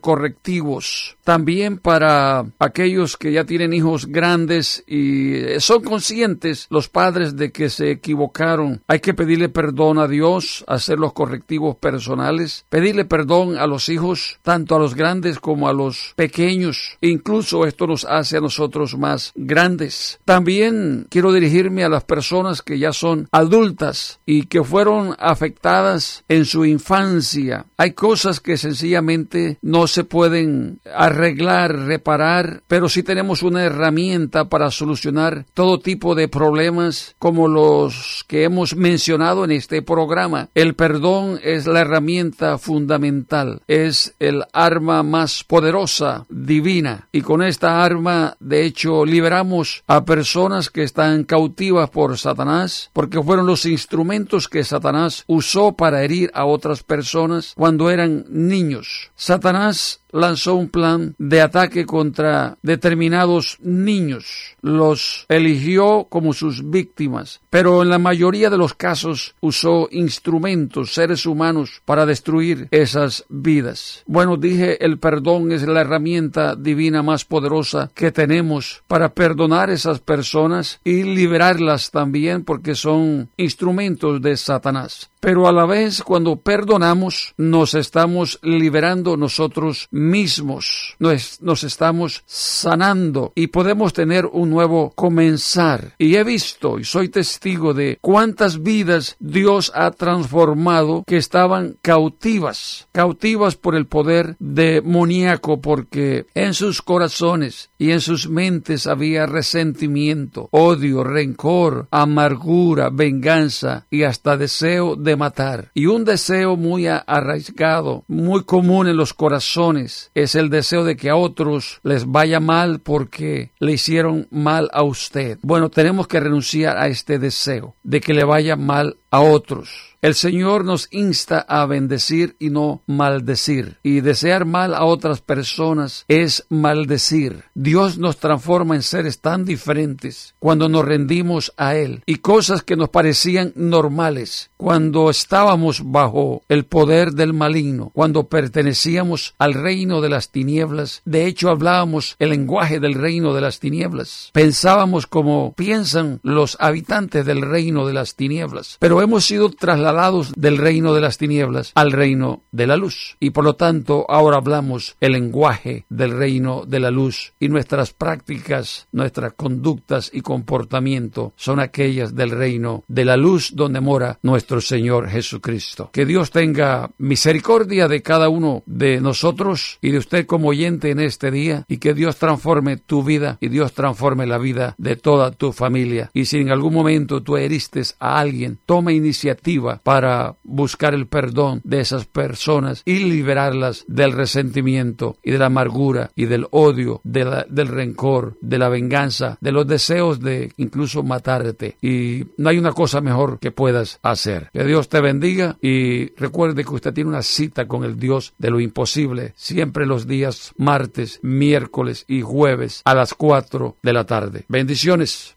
correctivos. 0.00 1.16
También 1.24 1.78
para 1.78 2.46
aquellos 2.58 3.16
que 3.16 3.32
ya 3.32 3.44
tienen 3.44 3.72
hijos 3.72 4.06
grandes 4.06 4.82
y 4.86 5.34
eh, 5.34 5.60
son 5.60 5.82
conscientes 5.82 6.66
los 6.70 6.88
padres 6.88 7.36
de 7.36 7.52
que 7.52 7.70
se 7.70 7.90
equivocaron. 7.90 8.82
Hay 8.88 9.00
que 9.00 9.14
pedirle 9.14 9.48
perdón 9.48 9.98
a 9.98 10.08
Dios, 10.08 10.64
hacer 10.66 10.98
los 10.98 11.12
correctivos 11.12 11.76
personales, 11.76 12.64
pedirle 12.68 13.04
perdón 13.04 13.56
a 13.56 13.66
los 13.66 13.88
hijos, 13.88 14.38
tanto 14.42 14.74
a 14.74 14.78
los 14.78 14.94
grandes 14.94 15.38
como 15.38 15.68
a 15.68 15.72
los 15.72 16.12
pequeños. 16.16 16.98
Incluso 17.00 17.66
esto 17.66 17.86
nos 17.86 18.04
hace 18.04 18.38
a 18.38 18.40
nosotros 18.40 18.98
más 18.98 19.32
grandes. 19.36 20.18
También 20.24 21.06
quiero 21.08 21.32
dirigirme 21.32 21.84
a 21.84 21.88
las 21.88 22.04
personas 22.04 22.62
que 22.62 22.78
ya 22.78 22.92
son 22.92 23.28
adultas 23.30 24.20
y 24.26 24.46
que 24.46 24.64
fueron 24.64 25.14
afectadas 25.18 26.24
en 26.28 26.44
su 26.44 26.64
infancia. 26.64 27.66
Hay 27.76 27.92
cosas 27.92 28.40
que 28.40 28.56
sencillamente 28.56 29.58
no 29.62 29.86
se 29.86 30.04
pueden 30.04 30.80
arreglar, 30.94 31.11
reparar, 31.12 32.62
pero 32.66 32.88
sí 32.88 33.02
tenemos 33.02 33.42
una 33.42 33.64
herramienta 33.64 34.48
para 34.48 34.70
solucionar 34.70 35.46
todo 35.54 35.78
tipo 35.78 36.14
de 36.14 36.28
problemas 36.28 37.14
como 37.18 37.48
los 37.48 38.24
que 38.26 38.44
hemos 38.44 38.76
mencionado 38.76 39.44
en 39.44 39.52
este 39.52 39.82
programa. 39.82 40.48
El 40.54 40.74
perdón 40.74 41.40
es 41.42 41.66
la 41.66 41.80
herramienta 41.80 42.58
fundamental, 42.58 43.62
es 43.68 44.14
el 44.18 44.44
arma 44.52 45.02
más 45.02 45.44
poderosa, 45.44 46.26
divina, 46.28 47.08
y 47.12 47.22
con 47.22 47.42
esta 47.42 47.84
arma, 47.84 48.36
de 48.40 48.64
hecho, 48.64 49.04
liberamos 49.04 49.84
a 49.86 50.04
personas 50.04 50.70
que 50.70 50.82
están 50.82 51.24
cautivas 51.24 51.90
por 51.90 52.18
Satanás, 52.18 52.90
porque 52.92 53.22
fueron 53.22 53.46
los 53.46 53.66
instrumentos 53.66 54.48
que 54.48 54.64
Satanás 54.64 55.24
usó 55.26 55.72
para 55.72 56.02
herir 56.02 56.30
a 56.34 56.44
otras 56.44 56.82
personas 56.82 57.52
cuando 57.56 57.90
eran 57.90 58.24
niños. 58.28 59.10
Satanás 59.16 60.01
lanzó 60.12 60.54
un 60.54 60.68
plan 60.68 61.14
de 61.18 61.40
ataque 61.40 61.86
contra 61.86 62.56
determinados 62.62 63.58
niños. 63.60 64.56
Los 64.60 65.26
eligió 65.28 66.06
como 66.08 66.32
sus 66.32 66.70
víctimas, 66.70 67.40
pero 67.50 67.82
en 67.82 67.90
la 67.90 67.98
mayoría 67.98 68.50
de 68.50 68.58
los 68.58 68.74
casos 68.74 69.34
usó 69.40 69.88
instrumentos, 69.90 70.92
seres 70.92 71.26
humanos, 71.26 71.82
para 71.84 72.06
destruir 72.06 72.68
esas 72.70 73.24
vidas. 73.28 74.04
Bueno, 74.06 74.36
dije, 74.36 74.84
el 74.84 74.98
perdón 74.98 75.52
es 75.52 75.66
la 75.66 75.80
herramienta 75.80 76.54
divina 76.54 77.02
más 77.02 77.24
poderosa 77.24 77.90
que 77.94 78.12
tenemos 78.12 78.82
para 78.86 79.14
perdonar 79.14 79.70
esas 79.70 80.00
personas 80.00 80.80
y 80.84 81.02
liberarlas 81.02 81.90
también 81.90 82.44
porque 82.44 82.74
son 82.74 83.30
instrumentos 83.36 84.20
de 84.20 84.36
Satanás. 84.36 85.10
Pero 85.20 85.46
a 85.46 85.52
la 85.52 85.66
vez, 85.66 86.02
cuando 86.02 86.34
perdonamos, 86.34 87.34
nos 87.36 87.74
estamos 87.74 88.40
liberando 88.42 89.16
nosotros 89.16 89.86
mismos, 89.92 90.01
nos, 90.02 91.38
nos 91.40 91.64
estamos 91.64 92.22
sanando 92.26 93.32
y 93.34 93.48
podemos 93.48 93.92
tener 93.92 94.26
un 94.26 94.50
nuevo 94.50 94.92
comenzar. 94.94 95.94
Y 95.98 96.16
he 96.16 96.24
visto 96.24 96.78
y 96.78 96.84
soy 96.84 97.08
testigo 97.08 97.74
de 97.74 97.98
cuántas 98.00 98.62
vidas 98.62 99.16
Dios 99.18 99.72
ha 99.74 99.90
transformado 99.90 101.04
que 101.06 101.16
estaban 101.16 101.76
cautivas, 101.82 102.88
cautivas 102.92 103.56
por 103.56 103.74
el 103.74 103.86
poder 103.86 104.36
demoníaco, 104.38 105.60
porque 105.60 106.26
en 106.34 106.54
sus 106.54 106.82
corazones 106.82 107.70
y 107.78 107.90
en 107.90 108.00
sus 108.00 108.28
mentes 108.28 108.86
había 108.86 109.26
resentimiento, 109.26 110.48
odio, 110.50 111.04
rencor, 111.04 111.88
amargura, 111.90 112.90
venganza 112.90 113.86
y 113.90 114.02
hasta 114.02 114.36
deseo 114.36 114.96
de 114.96 115.16
matar. 115.16 115.70
Y 115.74 115.86
un 115.86 116.04
deseo 116.04 116.56
muy 116.56 116.86
arraigado, 116.86 118.04
muy 118.08 118.44
común 118.44 118.88
en 118.88 118.96
los 118.96 119.14
corazones, 119.14 119.91
es 120.14 120.34
el 120.34 120.50
deseo 120.50 120.84
de 120.84 120.96
que 120.96 121.10
a 121.10 121.16
otros 121.16 121.80
les 121.82 122.06
vaya 122.06 122.40
mal 122.40 122.80
porque 122.80 123.52
le 123.58 123.72
hicieron 123.72 124.28
mal 124.30 124.68
a 124.72 124.82
usted. 124.82 125.38
Bueno, 125.42 125.70
tenemos 125.70 126.06
que 126.06 126.20
renunciar 126.20 126.76
a 126.78 126.88
este 126.88 127.18
deseo 127.18 127.74
de 127.82 128.00
que 128.00 128.14
le 128.14 128.24
vaya 128.24 128.56
mal 128.56 128.96
a 129.10 129.20
otros. 129.20 129.92
El 130.02 130.16
Señor 130.16 130.64
nos 130.64 130.88
insta 130.90 131.38
a 131.38 131.64
bendecir 131.64 132.34
y 132.40 132.50
no 132.50 132.82
maldecir. 132.88 133.78
Y 133.84 134.00
desear 134.00 134.46
mal 134.46 134.74
a 134.74 134.84
otras 134.84 135.20
personas 135.20 136.04
es 136.08 136.44
maldecir. 136.48 137.44
Dios 137.54 137.98
nos 137.98 138.16
transforma 138.16 138.74
en 138.74 138.82
seres 138.82 139.20
tan 139.20 139.44
diferentes 139.44 140.34
cuando 140.40 140.68
nos 140.68 140.84
rendimos 140.84 141.52
a 141.56 141.76
Él. 141.76 142.02
Y 142.04 142.16
cosas 142.16 142.64
que 142.64 142.74
nos 142.74 142.88
parecían 142.88 143.52
normales 143.54 144.50
cuando 144.56 145.08
estábamos 145.08 145.82
bajo 145.84 146.42
el 146.48 146.64
poder 146.64 147.12
del 147.12 147.32
maligno, 147.32 147.90
cuando 147.94 148.26
pertenecíamos 148.26 149.36
al 149.38 149.54
reino 149.54 149.81
de 149.82 150.08
las 150.08 150.30
tinieblas. 150.30 151.02
De 151.04 151.26
hecho, 151.26 151.50
hablábamos 151.50 152.14
el 152.20 152.30
lenguaje 152.30 152.78
del 152.78 152.94
reino 152.94 153.34
de 153.34 153.40
las 153.40 153.58
tinieblas. 153.58 154.30
Pensábamos 154.32 155.08
como 155.08 155.54
piensan 155.54 156.20
los 156.22 156.56
habitantes 156.60 157.26
del 157.26 157.42
reino 157.42 157.84
de 157.84 157.92
las 157.92 158.14
tinieblas. 158.14 158.76
Pero 158.78 159.02
hemos 159.02 159.24
sido 159.24 159.50
trasladados 159.50 160.32
del 160.36 160.58
reino 160.58 160.94
de 160.94 161.00
las 161.00 161.18
tinieblas 161.18 161.72
al 161.74 161.90
reino 161.90 162.42
de 162.52 162.66
la 162.68 162.76
luz. 162.76 163.16
Y 163.18 163.30
por 163.30 163.44
lo 163.44 163.56
tanto, 163.56 164.06
ahora 164.08 164.36
hablamos 164.36 164.96
el 165.00 165.12
lenguaje 165.12 165.84
del 165.88 166.12
reino 166.12 166.64
de 166.64 166.78
la 166.78 166.92
luz. 166.92 167.32
Y 167.40 167.48
nuestras 167.48 167.92
prácticas, 167.92 168.86
nuestras 168.92 169.32
conductas 169.32 170.10
y 170.12 170.20
comportamiento 170.20 171.32
son 171.36 171.58
aquellas 171.58 172.14
del 172.14 172.30
reino 172.30 172.84
de 172.86 173.04
la 173.04 173.16
luz 173.16 173.50
donde 173.54 173.80
mora 173.80 174.20
nuestro 174.22 174.60
Señor 174.60 175.08
Jesucristo. 175.08 175.90
Que 175.92 176.06
Dios 176.06 176.30
tenga 176.30 176.90
misericordia 176.98 177.88
de 177.88 178.00
cada 178.02 178.28
uno 178.28 178.62
de 178.66 179.00
nosotros 179.00 179.71
y 179.80 179.90
de 179.90 179.98
usted 179.98 180.26
como 180.26 180.48
oyente 180.48 180.90
en 180.90 181.00
este 181.00 181.30
día 181.30 181.64
y 181.68 181.78
que 181.78 181.94
Dios 181.94 182.16
transforme 182.16 182.76
tu 182.76 183.02
vida 183.02 183.38
y 183.40 183.48
Dios 183.48 183.72
transforme 183.72 184.26
la 184.26 184.38
vida 184.38 184.74
de 184.78 184.96
toda 184.96 185.30
tu 185.30 185.52
familia. 185.52 186.10
Y 186.12 186.26
si 186.26 186.38
en 186.38 186.50
algún 186.50 186.74
momento 186.74 187.22
tú 187.22 187.36
heriste 187.36 187.72
a 187.98 188.18
alguien, 188.18 188.58
toma 188.66 188.92
iniciativa 188.92 189.80
para 189.82 190.36
buscar 190.42 190.94
el 190.94 191.06
perdón 191.06 191.60
de 191.64 191.80
esas 191.80 192.06
personas 192.06 192.82
y 192.84 192.98
liberarlas 192.98 193.84
del 193.88 194.12
resentimiento 194.12 195.16
y 195.22 195.30
de 195.30 195.38
la 195.38 195.46
amargura 195.46 196.10
y 196.14 196.26
del 196.26 196.46
odio, 196.50 197.00
de 197.04 197.22
del 197.48 197.68
rencor, 197.68 198.36
de 198.40 198.58
la 198.58 198.68
venganza, 198.68 199.38
de 199.40 199.52
los 199.52 199.66
deseos 199.66 200.20
de 200.20 200.52
incluso 200.56 201.02
matarte. 201.02 201.76
Y 201.80 202.24
no 202.36 202.50
hay 202.50 202.58
una 202.58 202.72
cosa 202.72 203.00
mejor 203.00 203.38
que 203.38 203.52
puedas 203.52 203.98
hacer. 204.02 204.50
Que 204.52 204.64
Dios 204.64 204.88
te 204.88 205.00
bendiga 205.00 205.56
y 205.60 206.14
recuerde 206.16 206.64
que 206.64 206.74
usted 206.74 206.92
tiene 206.92 207.10
una 207.10 207.22
cita 207.22 207.66
con 207.66 207.84
el 207.84 207.98
Dios 207.98 208.34
de 208.38 208.50
lo 208.50 208.60
imposible 208.60 209.34
siempre 209.52 209.84
los 209.84 210.06
días 210.06 210.52
martes, 210.56 211.20
miércoles 211.22 212.06
y 212.08 212.22
jueves 212.22 212.80
a 212.86 212.94
las 212.94 213.12
4 213.12 213.76
de 213.82 213.92
la 213.92 214.04
tarde. 214.04 214.44
Bendiciones. 214.48 215.36